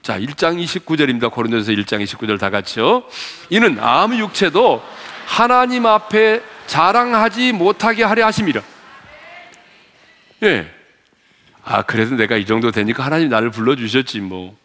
[0.00, 1.28] 자, 1장 29절입니다.
[1.32, 3.02] 고린도서 1장 29절 다 같이요.
[3.50, 4.80] 이는 아무 육체도
[5.26, 8.62] 하나님 앞에 자랑하지 못하게 하려 하심이라.
[10.44, 10.70] 예.
[11.64, 14.56] 아, 그래도 내가 이 정도 되니까 하나님 나를 불러주셨지, 뭐.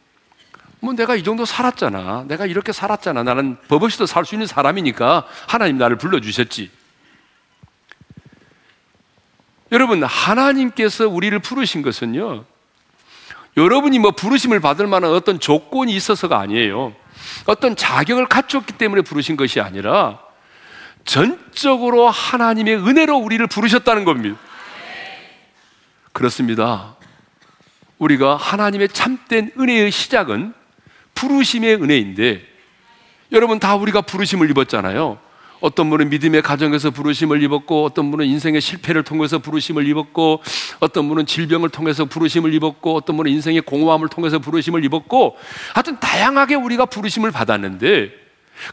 [0.81, 2.25] 뭐 내가 이 정도 살았잖아.
[2.27, 3.23] 내가 이렇게 살았잖아.
[3.23, 6.69] 나는 법 없이도 살 수 있는 사람이니까 하나님 나를 불러주셨지.
[9.73, 12.45] 여러분, 하나님께서 우리를 부르신 것은요,
[13.57, 16.93] 여러분이 뭐 부르심을 받을 만한 어떤 조건이 있어서가 아니에요.
[17.45, 20.19] 어떤 자격을 갖췄기 때문에 부르신 것이 아니라
[21.05, 24.37] 전적으로 하나님의 은혜로 우리를 부르셨다는 겁니다.
[26.11, 26.95] 그렇습니다.
[27.97, 30.53] 우리가 하나님의 참된 은혜의 시작은
[31.15, 32.45] 부르심의 은혜인데
[33.31, 35.19] 여러분 다 우리가 부르심을 입었잖아요.
[35.63, 40.43] 어떤 분은 믿음의 가정에서 부르심을 입었고 어떤 분은 인생의 실패를 통해서 부르심을 입었고
[40.81, 45.37] 어떤 분은 질병을 통해서 부르심을 입었고 어떤 분은 인생의 공허함을 통해서 부르심을 입었고
[45.73, 48.11] 하여튼 다양하게 우리가 부르심을 받았는데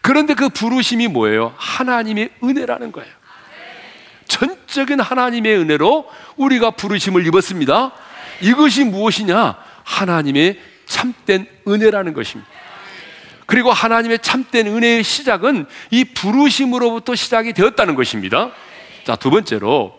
[0.02, 1.54] 그런데 그 부르심이 뭐예요?
[1.58, 3.12] 하나님의 은혜라는 거예요.
[4.26, 7.92] 전적인 하나님의 은혜로 우리가 부르심을 입었습니다.
[8.40, 9.56] 이것이 무엇이냐?
[9.84, 12.50] 하나님의 참된 은혜라는 것입니다.
[13.50, 18.52] 그리고 하나님의 참된 은혜의 시작은 이 부르심으로부터 시작이 되었다는 것입니다.
[19.02, 19.98] 자, 두 번째로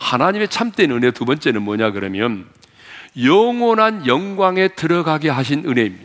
[0.00, 2.46] 하나님의 참된 은혜 두 번째는 뭐냐 그러면
[3.18, 6.04] 영원한 영광에 들어가게 하신 은혜입니다.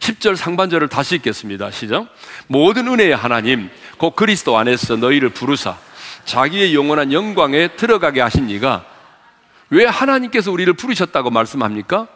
[0.00, 1.70] 10절 상반절을 다시 읽겠습니다.
[1.70, 2.14] 시작.
[2.46, 5.78] 모든 은혜의 하나님, 곧 그리스도 안에서 너희를 부르사
[6.26, 8.84] 자기의 영원한 영광에 들어가게 하신 이가
[9.70, 12.08] 왜 하나님께서 우리를 부르셨다고 말씀합니까?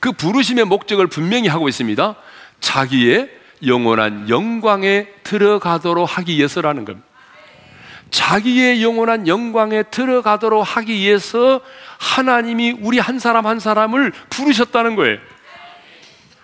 [0.00, 2.16] 그 부르심의 목적을 분명히 하고 있습니다.
[2.60, 3.30] 자기의
[3.66, 7.06] 영원한 영광에 들어가도록 하기 위해서라는 겁니다.
[8.10, 11.60] 자기의 영원한 영광에 들어가도록 하기 위해서
[11.98, 15.18] 하나님이 우리 한 사람 한 사람을 부르셨다는 거예요.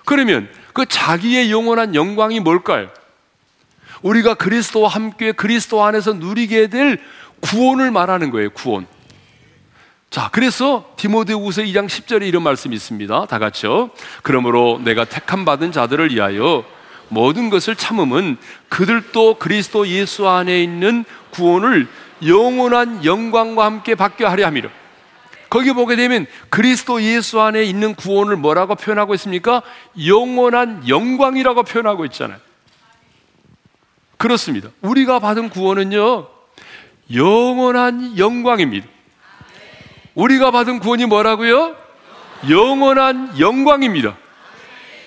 [0.05, 2.91] 그러면 그 자기의 영원한 영광이 뭘까요?
[4.03, 7.01] 우리가 그리스도와 함께 그리스도 안에서 누리게 될
[7.41, 8.87] 구원을 말하는 거예요, 구원.
[10.15, 13.27] 자, 그래서 디모데후서 2장 10절에 이런 말씀이 있습니다.
[13.27, 13.91] 다 같이요.
[14.23, 16.65] 그러므로 내가 택함 받은 자들을 위하여
[17.09, 18.37] 모든 것을 참음은
[18.69, 21.89] 그들도 그리스도 예수 안에 있는 구원을
[22.25, 24.71] 영원한 영광과 함께 받게 하려 함이라.
[25.51, 29.63] 거기 보게 되면 그리스도 예수 안에 있는 구원을 뭐라고 표현하고 있습니까?
[30.07, 32.39] 영원한 영광이라고 표현하고 있잖아요.
[34.17, 34.69] 그렇습니다.
[34.81, 36.29] 우리가 받은 구원은요,
[37.13, 38.94] 영원한 영광입니다.
[40.15, 41.77] 우리가 받은 구원이 뭐라고요?
[42.49, 44.17] 영원한 영광입니다.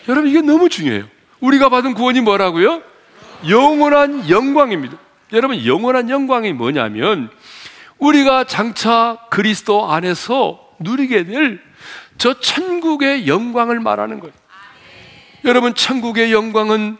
[0.08, 1.06] 여러분, 이게 너무 중요해요.
[1.40, 2.82] 우리가 받은 구원이 뭐라고요?
[3.48, 4.98] 영원한 영광입니다.
[5.34, 7.30] 여러분, 영원한 영광이 뭐냐면,
[8.00, 11.68] 우리가 장차 그리스도 안에서 누리게 될
[12.18, 14.34] 저 천국의 영광을 말하는 거예요.
[15.46, 16.98] 여러분, 천국의 영광은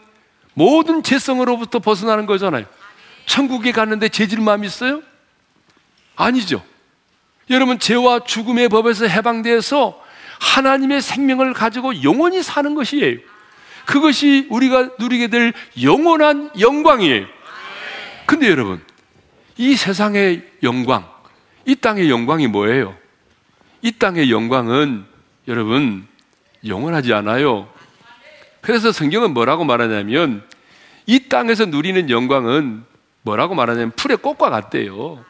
[0.54, 2.64] 모든 죄성으로부터 벗어나는 거잖아요.
[3.26, 5.02] 천국에 갔는데 죄질마음 있어요?
[6.16, 6.62] 아니죠.
[7.50, 10.02] 여러분, 죄와 죽음의 법에서 해방되어서
[10.40, 13.18] 하나님의 생명을 가지고 영원히 사는 것이에요.
[13.86, 17.26] 그것이 우리가 누리게 될 영원한 영광이에요.
[18.26, 18.82] 근데 여러분,
[19.56, 21.08] 이 세상의 영광,
[21.64, 22.94] 이 땅의 영광이 뭐예요?
[23.80, 25.04] 이 땅의 영광은
[25.48, 26.06] 여러분,
[26.66, 27.68] 영원하지 않아요.
[28.60, 30.42] 그래서 성경은 뭐라고 말하냐면
[31.06, 32.84] 이 땅에서 누리는 영광은
[33.22, 35.24] 뭐라고 말하냐면 풀의 꽃과 같대요.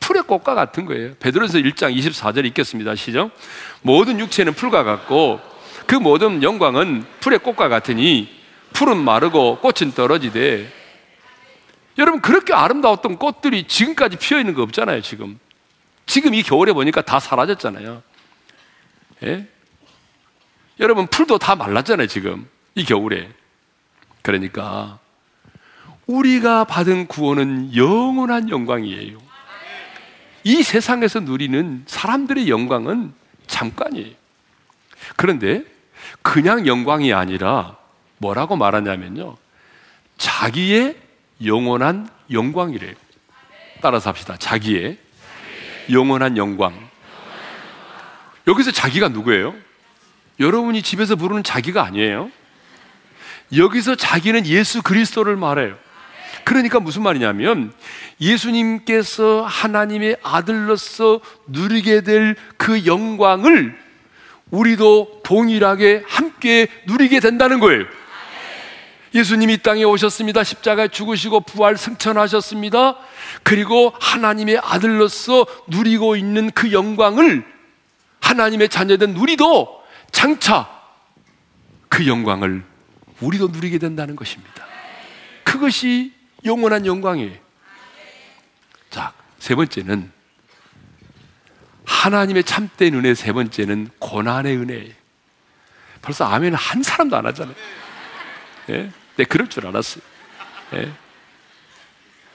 [0.00, 1.14] 풀의 꽃과 같은 거예요.
[1.20, 2.94] 베드로서 1장 24절 읽겠습니다.
[2.94, 3.30] 시작.
[3.82, 5.40] 모든 육체는 풀과 같고
[5.86, 8.28] 그 모든 영광은 풀의 꽃과 같으니
[8.72, 10.72] 풀은 마르고 꽃은 떨어지되
[11.98, 15.38] 여러분 그렇게 아름다웠던 꽃들이 지금까지 피어 있는 거 없잖아요, 지금.
[16.06, 18.02] 지금 이 겨울에 보니까 다 사라졌잖아요.
[19.24, 19.48] 예?
[20.78, 22.48] 여러분 풀도 다 말랐잖아요, 지금.
[22.76, 23.28] 이 겨울에.
[24.22, 24.98] 그러니까
[26.06, 29.27] 우리가 받은 구원은 영원한 영광이에요.
[30.48, 33.12] 이 세상에서 누리는 사람들의 영광은
[33.48, 34.14] 잠깐이에요.
[35.14, 35.62] 그런데
[36.22, 37.76] 그냥 영광이 아니라
[38.16, 39.36] 뭐라고 말하냐면요.
[40.16, 40.96] 자기의
[41.44, 42.94] 영원한 영광이래요.
[43.82, 44.38] 따라서 합시다.
[44.38, 44.96] 자기의
[45.92, 46.72] 영원한 영광.
[48.46, 49.54] 여기서 자기가 누구예요?
[50.40, 52.30] 여러분이 집에서 부르는 자기가 아니에요.
[53.54, 55.76] 여기서 자기는 예수 그리스도를 말해요.
[56.48, 57.74] 그러니까 무슨 말이냐면
[58.20, 62.36] 예수님께서 하나님의 아들로서 누리게 될
[62.68, 63.78] 그 영광을
[64.50, 67.84] 우리도 동일하게 함께 누리게 된다는 거예요.
[69.14, 70.44] 예수님이 이 땅에 오셨습니다.
[70.44, 72.98] 십자가에 죽으시고 부활 승천하셨습니다.
[73.42, 77.42] 그리고 하나님의 아들로서 누리고 있는 그 영광을
[78.20, 79.82] 하나님의 자녀된 우리도
[80.12, 80.68] 장차
[81.88, 82.62] 그 영광을
[83.20, 84.66] 우리도 누리게 된다는 것입니다.
[85.44, 87.36] 그것이 영원한 영광이에요.
[88.90, 90.10] 자, 세 번째는
[91.84, 94.92] 하나님의 참된 은혜 세 번째는 고난의 은혜예요.
[96.02, 97.54] 벌써 아멘 한 사람도 안 하잖아요.
[98.70, 98.90] 예?
[99.16, 100.02] 네, 그럴 줄 알았어요.
[100.74, 100.92] 예?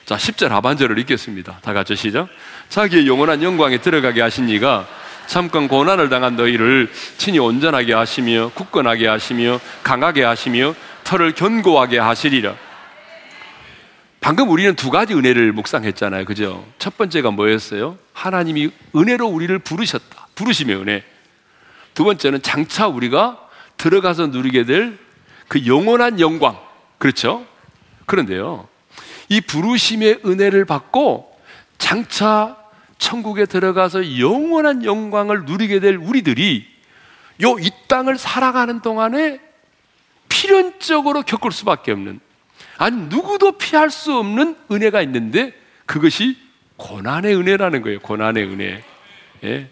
[0.06, 1.60] 자, 10절 하반절을 읽겠습니다.
[1.62, 2.28] 다 같이 시작.
[2.70, 4.88] 자기의 영원한 영광에 들어가게 하신 이가
[5.28, 12.56] 잠깐 고난을 당한 너희를 친히 온전하게 하시며 굳건하게 하시며 강하게 하시며 털을 견고하게 하시리라.
[14.24, 16.24] 방금 우리는 두 가지 은혜를 묵상했잖아요.
[16.24, 16.66] 그죠?
[16.80, 17.98] 첫 번째가 뭐였어요?
[18.14, 20.28] 하나님이 은혜로 우리를 부르셨다.
[20.34, 21.04] 부르심의 은혜.
[21.94, 23.38] 두 번째는 장차 우리가
[23.78, 24.98] 들어가서 누리게 될
[25.50, 26.58] 그 영원한 영광.
[26.98, 27.46] 그렇죠?
[28.08, 28.68] 그런데요.
[29.30, 31.38] 이 부르심의 은혜를 받고
[31.78, 32.58] 장차
[32.98, 36.66] 천국에 들어가서 영원한 영광을 누리게 될 우리들이
[37.44, 39.42] 요 이 땅을 살아가는 동안에
[40.30, 42.20] 필연적으로 겪을 수밖에 없는
[42.78, 45.54] 아니 누구도 피할 수 없는 은혜가 있는데
[45.86, 46.38] 그것이
[46.78, 48.00] 고난의 은혜라는 거예요.
[48.00, 48.84] 고난의 은혜.
[49.44, 49.70] 예.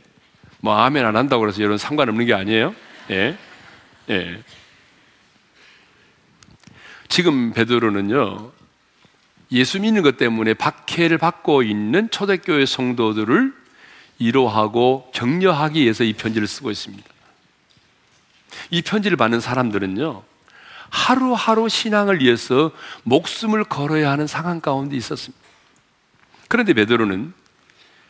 [0.60, 2.76] 뭐 아멘 안 한다고 그래서 여러분 상관없는 게 아니에요.
[3.10, 3.38] 예.
[4.10, 4.44] 예.
[7.08, 8.52] 지금 베드로는요.
[9.52, 13.54] 예수 믿는 것 때문에 박해를 받고 있는 초대교회 성도들을
[14.20, 17.04] 위로하고 격려하기 위해서 이 편지를 쓰고 있습니다.
[18.70, 20.24] 이 편지를 받는 사람들은요.
[20.92, 22.72] 하루하루 신앙을 위해서
[23.04, 25.42] 목숨을 걸어야 하는 상황 가운데 있었습니다.
[26.48, 27.34] 그런데 베드로는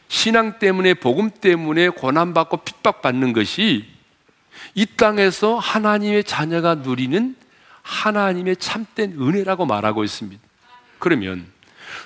[0.10, 3.86] 신앙 때문에 복음 때문에 고난 받고 핍박 받는 것이
[4.76, 7.36] 이 땅에서 하나님의 자녀가 누리는
[7.84, 10.42] 하나님의 참된 은혜라고 말하고 있습니다.
[11.00, 11.46] 그러면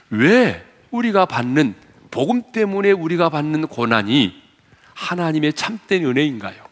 [0.10, 1.74] 왜 우리가 받는
[2.12, 4.42] 복음 때문에 우리가 받는 고난이
[4.94, 6.64] 하나님의 참된 은혜인가요?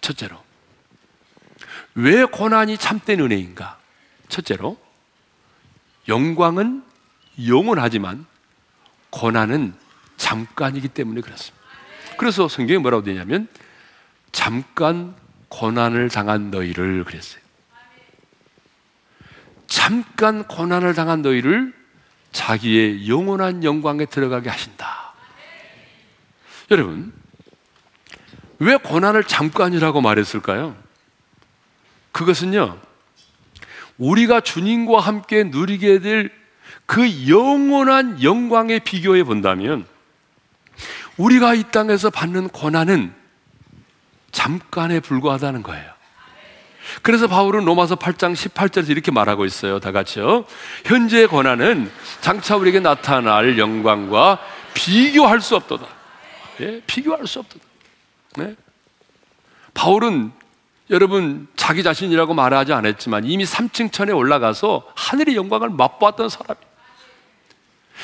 [0.00, 0.43] 첫째로
[1.94, 3.78] 왜 고난이 참된 은혜인가?
[4.28, 4.78] 첫째로,
[6.08, 6.82] 영광은
[7.46, 8.26] 영원하지만
[9.10, 9.74] 고난은
[10.16, 11.64] 잠깐이기 때문에 그렇습니다.
[12.16, 13.48] 그래서 성경에 뭐라고 되냐면
[14.32, 15.14] 잠깐
[15.48, 17.42] 고난을 당한 너희를 그랬어요.
[19.66, 21.72] 잠깐 고난을 당한 너희를
[22.32, 25.14] 자기의 영원한 영광에 들어가게 하신다.
[26.70, 27.12] 여러분,
[28.58, 30.83] 왜 고난을 잠깐이라고 말했을까요?
[32.14, 32.78] 그것은요,
[33.98, 36.44] 우리가 주님과 함께 누리게 될
[36.86, 39.86] 그 영원한 영광에 비교해 본다면,
[41.16, 43.14] 우리가 이 땅에서 받는 고난은
[44.32, 45.94] 잠깐에 불과하다는 거예요.
[47.02, 49.80] 그래서 바울은 로마서 8장 18절에서 이렇게 말하고 있어요.
[49.80, 50.44] 다 같이요.
[50.84, 54.38] 현재의 고난은 장차 우리에게 나타날 영광과
[54.74, 55.86] 비교할 수 없도다.
[56.60, 56.82] 예?
[56.86, 57.64] 비교할 수 없도다.
[58.36, 58.54] 네?
[59.72, 60.32] 바울은
[60.90, 66.74] 여러분 자기 자신이라고 말하지 않았지만 이미 3층 천에 올라가서 하늘의 영광을 맛보았던 사람이에요.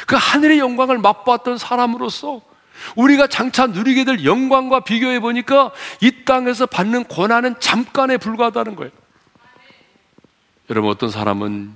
[0.07, 2.41] 그 하늘의 영광을 맛보았던 사람으로서
[2.97, 8.91] 우리가 장차 누리게 될 영광과 비교해 보니까 이 땅에서 받는 고난은 잠깐에 불과하다는 거예요.
[10.71, 11.75] 여러분 어떤 사람은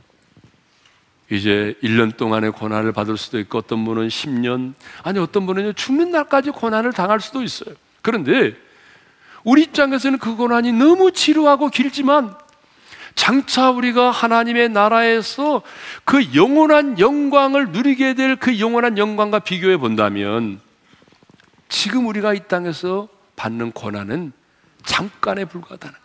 [1.30, 6.50] 이제 1년 동안의 고난을 받을 수도 있고 어떤 분은 10년 아니 어떤 분은 죽는 날까지
[6.50, 7.74] 고난을 당할 수도 있어요.
[8.00, 8.54] 그런데
[9.44, 12.34] 우리 입장에서는 그 고난이 너무 지루하고 길지만
[13.14, 15.62] 장차 우리가 하나님의 나라에서
[16.04, 20.60] 그 영원한 영광을 누리게 될 그 영원한 영광과 비교해 본다면
[21.68, 24.32] 지금 우리가 이 땅에서 받는 고난은
[24.84, 26.04] 잠깐에 불과하다는 거예요.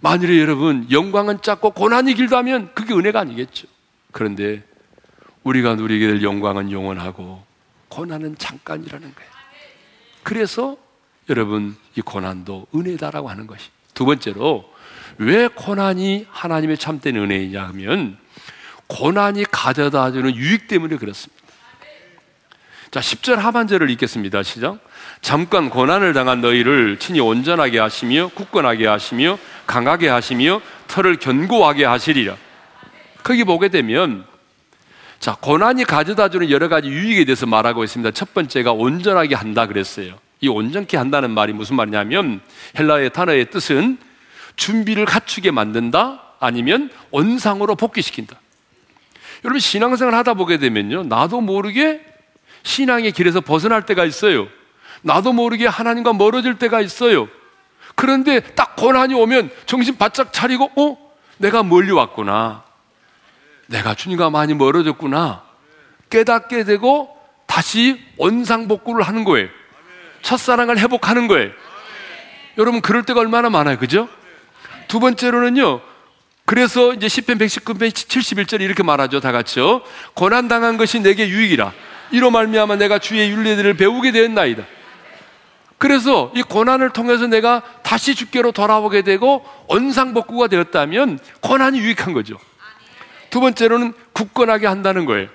[0.00, 3.66] 만일에 여러분 영광은 작고 고난이 길다면 그게 은혜가 아니겠죠.
[4.12, 4.62] 그런데
[5.44, 7.42] 우리가 누리게 될 영광은 영원하고
[7.88, 9.30] 고난은 잠깐이라는 거예요.
[10.22, 10.76] 그래서
[11.28, 13.70] 여러분 이 고난도 은혜다라고 하는 것이.
[13.94, 14.70] 두 번째로
[15.18, 18.18] 왜 고난이 하나님의 참된 은혜이냐 하면
[18.86, 21.42] 고난이 가져다 주는 유익 때문에 그렇습니다.
[22.90, 24.42] 자, 10절 하반절을 읽겠습니다.
[24.42, 24.78] 시작.
[25.20, 32.36] 잠깐 고난을 당한 너희를 친히 온전하게 하시며 굳건하게 하시며 강하게 하시며 털을 견고하게 하시리라.
[33.24, 34.24] 거기 보게 되면
[35.18, 38.10] 자, 고난이 가져다 주는 여러 가지 유익에 대해서 말하고 있습니다.
[38.10, 40.18] 첫 번째가 온전하게 한다 그랬어요.
[40.44, 42.42] 이 온전케 한다는 말이 무슨 말이냐면
[42.78, 43.96] 헬라의 단어의 뜻은
[44.56, 48.38] 준비를 갖추게 만든다 아니면 원상으로 복귀시킨다.
[49.44, 51.04] 여러분 신앙생활 하다 보게 되면요.
[51.04, 52.04] 나도 모르게
[52.62, 54.48] 신앙의 길에서 벗어날 때가 있어요.
[55.00, 57.26] 나도 모르게 하나님과 멀어질 때가 있어요.
[57.94, 61.14] 그런데 딱 고난이 오면 정신 바짝 차리고 어?
[61.38, 62.64] 내가 멀리 왔구나.
[63.66, 65.42] 내가 주님과 많이 멀어졌구나.
[66.10, 67.16] 깨닫게 되고
[67.46, 69.48] 다시 원상복구를 하는 거예요.
[70.24, 71.50] 첫사랑을 회복하는 거예요.
[72.58, 73.78] 여러분, 그럴 때가 얼마나 많아요.
[73.78, 74.08] 그죠?
[74.88, 75.80] 두 번째로는요,
[76.46, 79.20] 그래서 이제 10편 119편 71절 이렇게 말하죠.
[79.20, 79.82] 다 같이요.
[80.14, 81.72] 고난당한 것이 내게 유익이라.
[82.10, 84.64] 이로 말미암아 내가 주의 윤례들을 배우게 되었나이다.
[85.78, 92.38] 그래서 이 고난을 통해서 내가 다시 주께로 돌아오게 되고 원상복구가 되었다면 고난이 유익한 거죠.
[93.30, 95.28] 두 번째로는 굳건하게 한다는 거예요.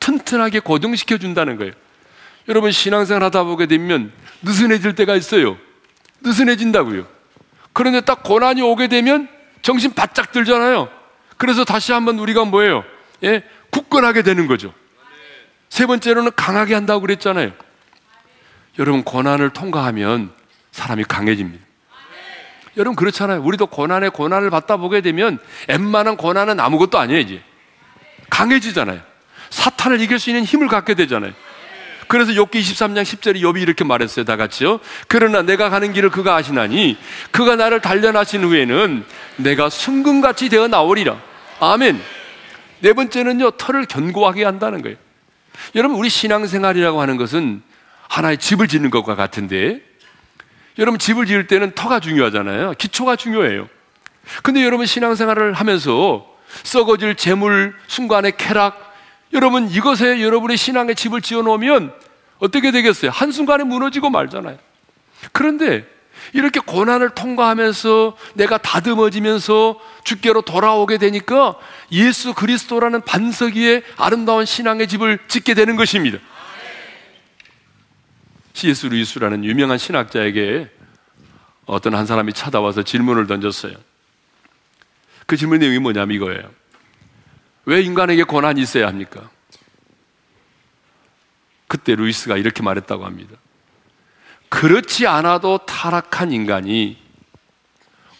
[0.00, 1.72] 튼튼하게 고정시켜 준다는 거예요.
[2.48, 4.10] 여러분 신앙생활 하다 보게 되면
[4.42, 5.58] 느슨해질 때가 있어요.
[6.22, 7.06] 느슨해진다고요.
[7.72, 9.28] 그런데 딱 고난이 오게 되면
[9.62, 10.88] 정신 바짝 들잖아요.
[11.36, 12.84] 그래서 다시 한번 우리가 뭐예요?
[13.22, 14.72] 예, 굳건하게 되는 거죠.
[15.68, 17.52] 세 번째로는 강하게 한다고 그랬잖아요.
[18.78, 20.32] 여러분 고난을 통과하면
[20.72, 21.64] 사람이 강해집니다.
[22.76, 23.42] 여러분 그렇잖아요.
[23.42, 25.38] 우리도 고난에 고난을 받다 보게 되면
[25.68, 27.42] 웬만한 고난은 아무것도 아니에요, 이제.
[28.30, 29.00] 강해지잖아요.
[29.50, 31.32] 사탄을 이길 수 있는 힘을 갖게 되잖아요.
[32.08, 34.24] 그래서 욥기 23장 10절에 욥이 이렇게 말했어요.
[34.24, 34.80] 다 같이요.
[35.06, 36.96] 그러나 내가 가는 길을 그가 아시나니
[37.30, 39.04] 그가 나를 단련하신 후에는
[39.36, 41.16] 내가 순금같이 되어 나오리라.
[41.60, 42.00] 아멘.
[42.80, 43.52] 네 번째는요.
[43.52, 44.96] 털을 견고하게 한다는 거예요.
[45.74, 47.62] 여러분 우리 신앙생활이라고 하는 것은
[48.08, 49.80] 하나의 집을 짓는 것과 같은데
[50.78, 52.74] 여러분 집을 지을 때는 터가 중요하잖아요.
[52.78, 53.68] 기초가 중요해요.
[54.42, 56.26] 근데 여러분 신앙생활을 하면서
[56.62, 58.87] 썩어질 재물, 순간의 쾌락,
[59.32, 61.92] 여러분 이것에 여러분의 신앙의 집을 지어 놓으면
[62.38, 63.10] 어떻게 되겠어요?
[63.10, 64.58] 한순간에 무너지고 말잖아요.
[65.32, 65.86] 그런데
[66.32, 71.56] 이렇게 고난을 통과하면서 내가 다듬어지면서 주께로 돌아오게 되니까
[71.92, 76.18] 예수 그리스도라는 반석 위에 아름다운 신앙의 집을 짓게 되는 것입니다.
[78.52, 78.86] C.S.
[78.86, 80.68] 루이스라는 유명한 신학자에게
[81.66, 83.74] 어떤 한 사람이 찾아와서 질문을 던졌어요.
[85.26, 86.57] 그 질문 내용이 뭐냐면 이거예요.
[87.68, 89.28] 왜 인간에게 고난이 있어야 합니까?
[91.66, 93.36] 그때 루이스가 이렇게 말했다고 합니다.
[94.48, 96.96] 그렇지 않아도 타락한 인간이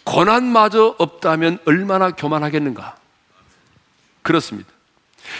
[0.03, 2.95] 고난마저 없다면 얼마나 교만하겠는가?
[4.21, 4.69] 그렇습니다.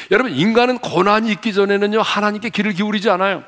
[0.10, 3.43] 여러분, 인간은 고난이 있기 전에는요, 하나님께 귀를 기울이지 않아요.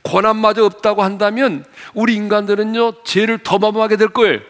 [0.00, 4.40] 고난마저 없다고 한다면 우리 인간들은요 죄를 더 범하게 될 거예요.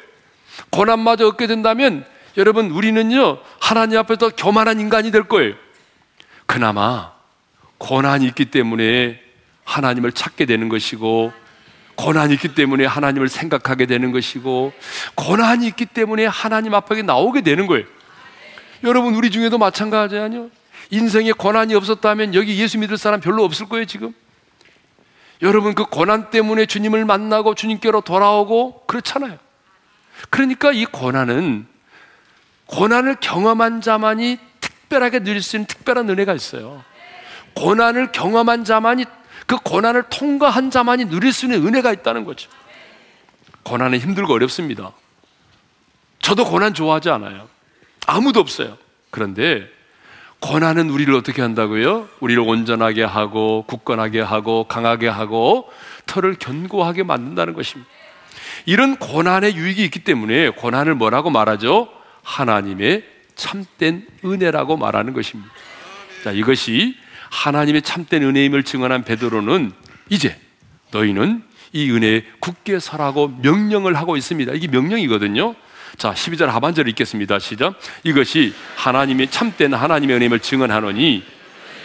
[0.71, 2.07] 고난마저 얻게 된다면
[2.39, 5.55] 여러분 우리는요 하나님 앞에서 교만한 인간이 될 거예요.
[6.47, 7.13] 그나마
[7.79, 9.21] 고난이 있기 때문에
[9.65, 11.33] 하나님을 찾게 되는 것이고
[11.97, 14.73] 고난이 있기 때문에 하나님을 생각하게 되는 것이고
[15.17, 17.85] 고난이 있기 때문에 하나님 앞에 나오게 되는 거예요.
[18.85, 20.49] 여러분 우리 중에도 마찬가지 아니요?
[20.91, 24.15] 인생에 고난이 없었다면 여기 예수 믿을 사람 별로 없을 거예요 지금.
[25.43, 29.39] 여러분 그 고난 때문에 주님을 만나고 주님께로 돌아오고 그렇잖아요.
[30.31, 31.67] 그러니까 이 고난은
[32.69, 36.85] 고난을 경험한 자만이 특별하게 누릴 수 있는 특별한 은혜가 있어요.
[37.55, 39.05] 고난을 경험한 자만이
[39.47, 42.51] 그 고난을 통과한 자만이 누릴 수 있는 은혜가 있다는 거죠.
[43.63, 44.93] 고난은 힘들고 어렵습니다.
[46.21, 47.49] 저도 고난 좋아하지 않아요.
[48.07, 48.77] 아무도 없어요.
[49.11, 49.67] 그런데
[50.41, 52.09] 고난은 우리를 어떻게 한다고요?
[52.21, 55.71] 우리를 온전하게 하고 굳건하게 하고 강하게 하고
[56.07, 57.91] 털을 견고하게 만든다는 것입니다.
[58.67, 61.98] 이런 고난의 유익이 있기 때문에 고난을 뭐라고 말하죠?
[62.29, 63.05] 하나님의
[63.35, 65.51] 참된 은혜라고 말하는 것입니다.
[66.23, 66.97] 자, 이것이
[67.31, 69.73] 하나님의 참된 은혜임을 증언한 베드로는
[70.11, 70.39] 이제
[70.91, 74.53] 너희는 이 은혜에 굳게 서라고 명령을 하고 있습니다.
[74.53, 75.55] 이게 명령이거든요.
[75.97, 77.39] 자, 12절 하반절을 읽겠습니다.
[77.39, 77.79] 시작.
[78.05, 81.25] 이것이 하나님의 참된 하나님의 은혜임을 증언하노니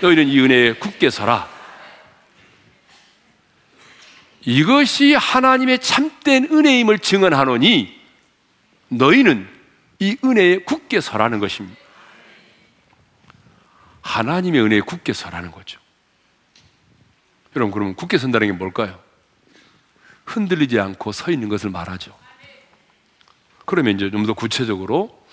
[0.01, 1.47] 너희는 이 은혜에 굳게 서라.
[4.45, 7.95] 이것이 하나님의 참된 은혜임을 증언하노니
[8.89, 9.52] 너희는
[10.03, 11.79] 이 은혜에 굳게 서라는 것입니다.
[14.01, 15.79] 하나님의 은혜에 굳게 서라는 거죠.
[17.55, 18.99] 여러분, 그러면 굳게 선다는 게 뭘까요?
[20.25, 22.13] 흔들리지 않고 서 있는 것을 말하죠.
[23.65, 25.25] 그러면 이제 좀 더 구체적으로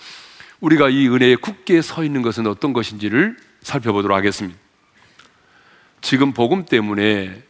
[0.61, 4.57] 우리가 이 은혜에 굳게 서 있는 것은 어떤 것인지를 살펴보도록 하겠습니다.
[5.99, 7.43] 지금 복음 때문에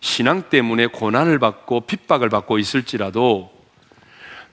[0.00, 3.53] 신앙 때문에 고난을 받고 핍박을 받고 있을지라도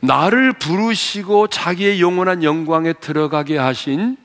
[0.01, 4.17] 나를 부르시고 자기의 영원한 영광에 들어가게 하신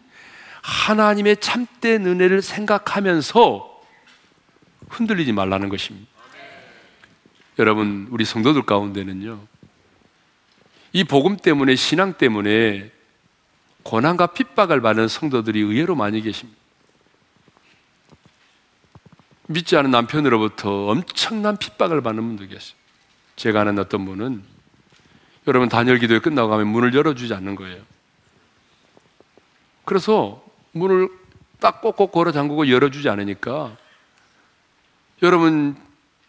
[0.63, 3.83] 하나님의 참된 은혜를 생각하면서
[4.89, 6.11] 흔들리지 말라는 것입니다.
[7.59, 9.41] 여러분, 우리 성도들 가운데는요,
[10.93, 12.91] 이 복음 때문에, 신앙 때문에
[13.83, 16.59] 고난과 핍박을 받는 성도들이 의외로 많이 계십니다.
[19.49, 22.77] 믿지 않은 남편으로부터 엄청난 핍박을 받는 분도 계세요.
[23.37, 24.56] 제가 아는 어떤 분은
[25.47, 27.83] 여러분 단열 기도회 끝나고 가면 문을 열어주지 않는 거예요.
[29.85, 31.09] 그래서 문을
[31.61, 33.77] 딱 꼭꼭 걸어 잠그고 열어주지 않으니까
[35.23, 35.77] 여러분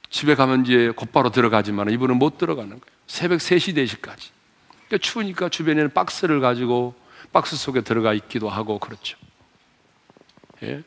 [0.10, 2.98] 집에 가면 이제 곧바로 들어가지만 이분은 못 들어가는 거예요.
[3.08, 4.30] 새벽 3시, 4시까지.
[4.88, 6.96] 그러니까 추우니까 주변에는 박스를 가지고
[7.34, 9.18] 박스 속에 들어가 있기도 하고 그렇죠.
[10.64, 10.84] 예?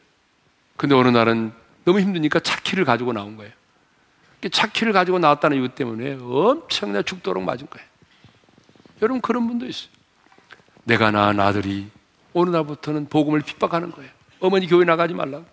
[0.77, 1.53] 근데 어느 날은
[1.85, 3.53] 너무 힘드니까 차키를 가지고 나온 거예요.
[4.51, 7.90] 차키를 가지고 나왔다는 이유 때문에 엄청나 죽도록 맞은 거예요.
[9.03, 9.91] 여러분 그런 분도 있어요.
[10.85, 11.89] 내가 낳은 아들이
[12.35, 14.11] 어느 날부터는 복음을 핍박하는 거예요.
[14.41, 15.45] 어머니 교회 나가지 말라고.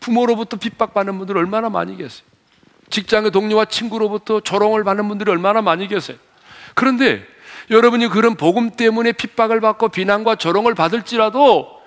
[0.00, 2.26] 부모로부터 핍박받는 분들 얼마나 많이 계세요.
[2.90, 6.18] 직장의 동료와 친구로부터 조롱을 받는 분들이 얼마나 많이 계세요.
[6.74, 7.26] 그런데
[7.70, 11.80] 여러분이 그런 복음 때문에 핍박을 받고 비난과 조롱을 받을지라도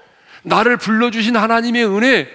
[0.43, 2.27] 나를 불러주신 하나님의 은혜,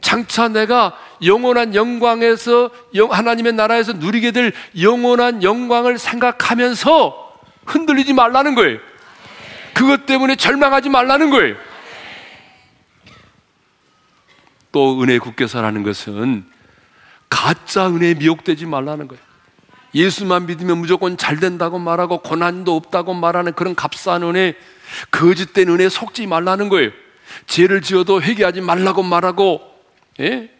[0.00, 2.70] 장차 내가 영원한 영광에서
[3.10, 7.25] 하나님의 나라에서 누리게 될 영원한 영광을 생각하면서
[7.66, 8.78] 흔들리지 말라는 거예요.
[9.74, 11.56] 그것 때문에 절망하지 말라는 거예요.
[14.72, 16.44] 또 은혜 굳게 서라는 것은
[17.28, 19.22] 가짜 은혜에 미혹되지 말라는 거예요.
[19.94, 24.54] 예수만 믿으면 무조건 잘 된다고 말하고 고난도 없다고 말하는 그런 값싼 은혜,
[25.10, 26.90] 거짓된 은혜에 속지 말라는 거예요.
[27.46, 29.62] 죄를 지어도 회개하지 말라고 말하고,
[30.20, 30.50] 예?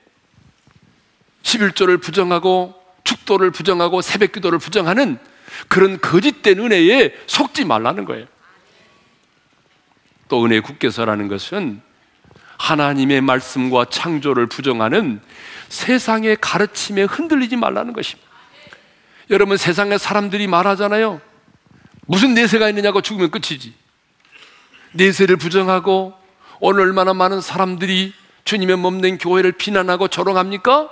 [1.42, 5.18] 11조를 부정하고, 축도를 부정하고, 새벽 기도를 부정하는
[5.68, 8.26] 그런 거짓된 은혜에 속지 말라는 거예요.
[10.28, 11.80] 또 은혜 굳게 서라는 것은
[12.58, 15.20] 하나님의 말씀과 창조를 부정하는
[15.68, 18.28] 세상의 가르침에 흔들리지 말라는 것입니다.
[19.30, 21.20] 여러분 세상의 사람들이 말하잖아요.
[22.06, 23.74] 무슨 내세가 있느냐고 죽으면 끝이지.
[24.92, 26.14] 내세를 부정하고
[26.60, 30.88] 오늘 얼마나 많은 사람들이 주님의 몸된 교회를 비난하고 조롱합니까?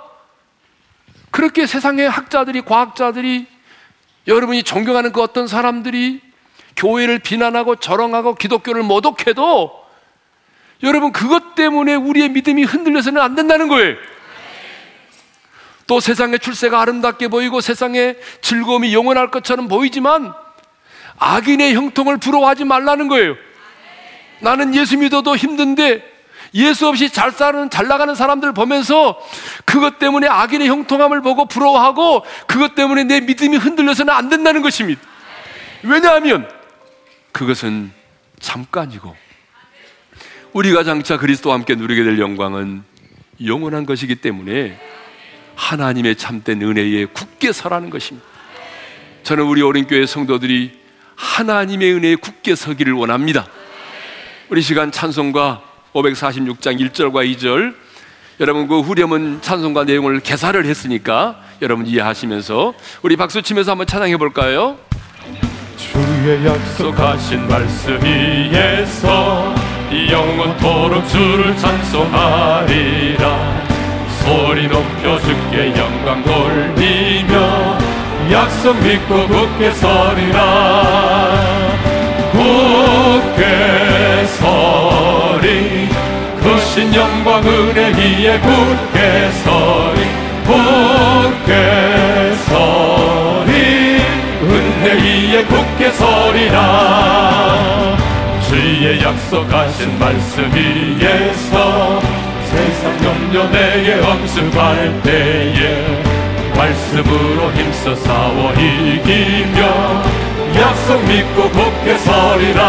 [1.31, 3.47] 그렇게 세상의 학자들이 과학자들이
[4.27, 6.21] 여러분이 존경하는 그 어떤 사람들이
[6.75, 9.85] 교회를 비난하고 저렁하고 기독교를 모독해도
[10.83, 13.95] 여러분 그것 때문에 우리의 믿음이 흔들려서는 안 된다는 거예요.
[15.87, 20.33] 또 세상의 출세가 아름답게 보이고 세상의 즐거움이 영원할 것처럼 보이지만
[21.17, 23.35] 악인의 형통을 부러워하지 말라는 거예요.
[24.39, 26.14] 나는 예수 믿어도 힘든데
[26.55, 29.19] 예수 없이 잘 사는, 잘 나가는 사람들 보면서
[29.65, 35.01] 그것 때문에 악인의 형통함을 보고 부러워하고 그것 때문에 내 믿음이 흔들려서는 안 된다는 것입니다.
[35.83, 36.49] 왜냐하면
[37.33, 37.91] 그것은
[38.39, 39.15] 잠깐이고
[40.53, 42.83] 우리가 장차 그리스도와 함께 누리게 될 영광은
[43.45, 44.79] 영원한 것이기 때문에
[45.55, 48.25] 하나님의 참된 은혜에 굳게 서라는 것입니다.
[49.23, 50.79] 저는 우리 어린 교회 성도들이
[51.15, 53.45] 하나님의 은혜에 굳게 서기를 원합니다.
[54.49, 57.73] 우리 시간 찬송가 546장 1절과 2절.
[58.41, 64.75] 여러분 그 후렴은 찬송가 내용을 개사를 했으니까 여러분 이해하시면서 우리 박수 치면서 한번 찬양해 볼까요?
[65.77, 69.55] 주의 약속하신 말씀 위에서
[70.11, 73.63] 영원토록 주를 찬송하리라.
[74.19, 77.77] 소리 높여 주께 영광 돌리며
[78.31, 80.81] 약속 믿고 굳게 서리라.
[82.31, 83.84] 굳게
[87.05, 89.97] 영광 은혜 위에 굳게 서리
[90.47, 91.53] 굳게
[92.47, 93.51] 서리
[94.41, 96.57] 은혜 위에 굳게 서리라.
[98.47, 102.01] 주의 약속하신 말씀 위에서
[102.45, 106.01] 세상 염려 내게 엄습할 때에
[106.57, 109.59] 말씀으로 힘써 싸워 이기며
[110.59, 112.61] 약속 믿고 굳게 서리라.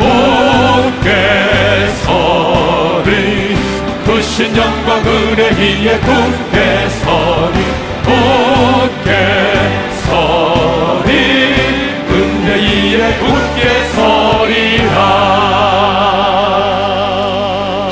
[0.00, 2.09] 굳게 서리 크
[4.40, 7.58] 신 영광 은혜 위에 굳게 서리
[8.06, 9.10] 굳게
[10.00, 11.10] 서리
[12.08, 14.96] 은혜 위에 굳게 서리라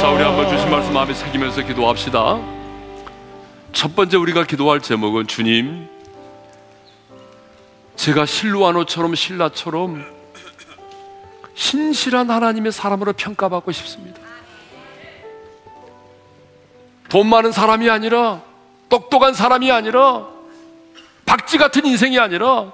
[0.00, 2.38] 자, 우리 한번 주신 말씀 마음에 새기면서 기도합시다.
[3.74, 5.86] 첫 번째 우리가 기도할 제목은 주님,
[7.94, 10.02] 제가 실루아노처럼 신라처럼
[11.54, 14.27] 신실한 하나님의 사람으로 평가받고 싶습니다.
[17.08, 18.42] 돈 많은 사람이 아니라
[18.88, 20.26] 똑똑한 사람이 아니라
[21.26, 22.72] 박쥐 같은 인생이 아니라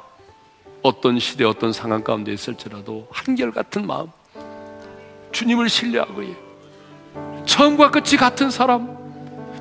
[0.83, 4.11] 어떤 시대 어떤 상황 가운데 있을지라도 한결같은 마음
[5.33, 6.37] 주님을 신뢰하고 예.
[7.47, 8.97] 처음과 끝이 같은 사람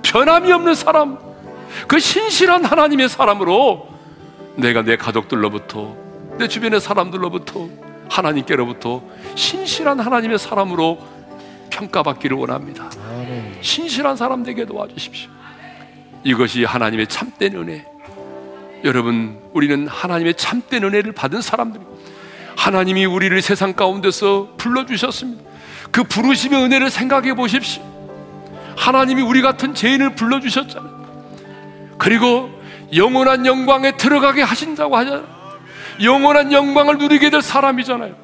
[0.03, 1.17] 변함이 없는 사람
[1.87, 3.87] 그 신실한 하나님의 사람으로
[4.55, 5.95] 내가 내 가족들로부터
[6.37, 7.69] 내 주변의 사람들로부터
[8.09, 9.01] 하나님께로부터
[9.35, 10.99] 신실한 하나님의 사람으로
[11.69, 12.89] 평가받기를 원합니다.
[13.61, 15.29] 신실한 사람 되게 도와주십시오.
[16.23, 17.85] 이것이 하나님의 참된 은혜.
[18.83, 21.83] 여러분, 우리는 하나님의 참된 은혜를 받은 사람들이
[22.55, 25.43] 하나님이 우리를 세상 가운데서 불러주셨습니다.
[25.91, 27.83] 그 부르심의 은혜를 생각해 보십시오.
[28.75, 30.93] 하나님이 우리 같은 죄인을 불러주셨잖아요.
[31.97, 32.49] 그리고
[32.95, 35.27] 영원한 영광에 들어가게 하신다고 하잖아요.
[36.01, 38.22] 영원한 영광을 누리게 될 사람이잖아요.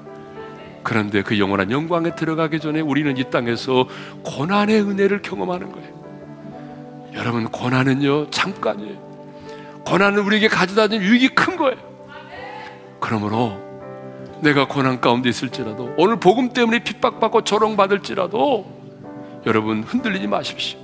[0.84, 3.88] 그런데 그 영원한 영광에 들어가기 전에 우리는 이 땅에서
[4.23, 5.99] 고난의 은혜를 경험하는 거예요.
[7.13, 9.09] 여러분, 고난은요, 잠깐이에요.
[9.86, 11.77] 고난은 우리에게 가져다 준 유익이 큰 거예요.
[12.99, 13.57] 그러므로
[14.41, 18.80] 내가 고난 가운데 있을지라도 오늘 복음 때문에 핍박받고 조롱받을지라도
[19.45, 20.80] 여러분 흔들리지 마십시오.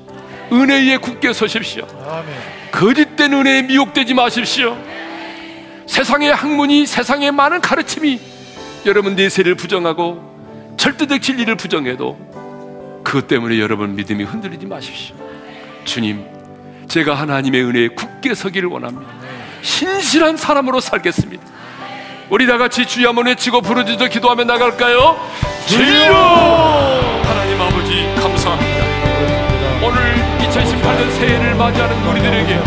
[0.51, 1.85] 은혜에 굳게 서십시오.
[2.71, 4.77] 거짓된 은혜에 미혹되지 마십시오.
[5.87, 8.19] 세상의 학문이 세상의 많은 가르침이
[8.86, 12.19] 여러분 내세를 부정하고 절대적 진리를 부정해도
[13.03, 15.15] 그것 때문에 여러분 믿음이 흔들리지 마십시오.
[15.86, 16.23] 주님,
[16.88, 19.11] 제가 하나님의 은혜에 굳게 서기를 원합니다.
[19.61, 21.43] 신실한 사람으로 살겠습니다.
[22.29, 25.17] 우리 다 같이 주여 한번 외치고 부르짖어 기도하며 나갈까요?
[25.67, 27.21] 주여!
[27.23, 28.86] 하나님 아버지 감사합니다.
[29.83, 32.59] 오늘 2018년 새해를 맞이하는 우리들에게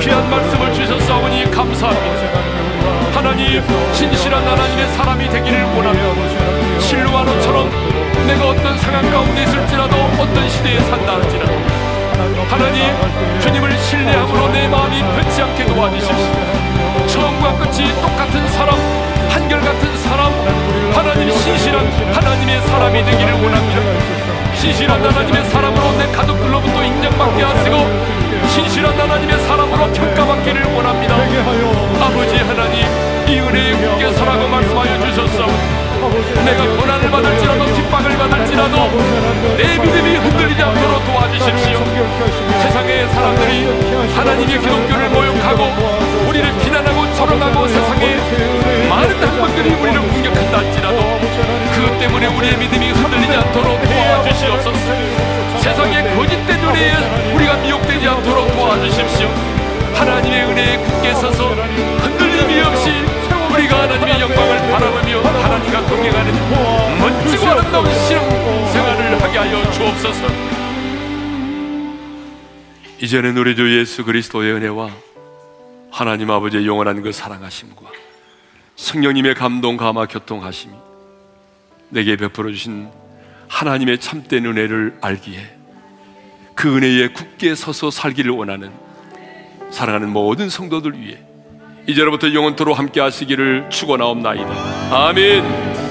[0.00, 2.49] 귀한 말씀을 주셨사오니 감사합니다.
[3.20, 3.62] 하나님
[3.92, 6.80] 신실한 하나님의 사람이 되기를 원합니다.
[6.80, 7.68] 실루아노처럼
[8.26, 11.52] 내가 어떤 상황 가운데 있을지라도 어떤 시대에 산다 할지라도
[12.48, 12.82] 하나님
[13.42, 17.06] 주님을 신뢰함으로 내 마음이 변치 않게 도와주십시오.
[17.08, 18.74] 처음과 끝이 똑같은 사람
[19.28, 20.32] 한결같은 사람
[20.94, 24.54] 하나님 신실한 하나님의 사람이 되기를 원합니다.
[24.54, 28.19] 신실한 하나님의 사람으로 내 가족들로부터 인정받게 하시고
[28.50, 31.14] 신실한 하나님의 사람으로 평가받기를 원합니다.
[32.04, 32.84] 아버지 하나님,
[33.28, 35.80] 이 은혜에 굳게 서라고 말씀하여 주셨사오니
[36.44, 38.90] 내가 고난을 받을지라도 핍박을 받을지라도
[39.56, 41.78] 내 믿음이 흔들리지 않도록 도와주십시오.
[42.62, 48.16] 세상의 사람들이 하나님의 기독교를 모욕하고 우리를 비난하고 조롱하고 세상에
[48.88, 50.98] 많은 학문들이 우리를 공격한다 할지라도
[51.72, 55.39] 그것 때문에 우리의 믿음이 흔들리지 않도록 도와주시옵소서.
[55.60, 59.28] 세상의 거짓된 은혜에 우리가 미혹되지 않도록 도와주십시오.
[59.94, 62.90] 하나님의 은혜에 굳게 서서 흔들림이 없이
[63.52, 68.26] 우리가 하나님의 영광을 바라보며 하나님과 동행하는 멋지고 아름다운 신앙
[68.72, 70.26] 생활을 하게 하여 주옵소서.
[73.02, 74.90] 이제는 우리 주 예수 그리스도의 은혜와
[75.90, 77.82] 하나님 아버지의 영원한 그 사랑하심과
[78.76, 80.72] 성령님의 감동 감화 교통하심이
[81.90, 82.88] 내게 베풀어 주신
[83.50, 85.40] 하나님의 참된 은혜를 알기에
[86.54, 88.70] 그 은혜에 굳게 서서 살기를 원하는
[89.70, 91.18] 사랑하는 모든 성도들 위해
[91.86, 94.50] 이제로부터 영원토로 함께 하시기를 축원하옵나이다.
[94.94, 95.89] 아멘.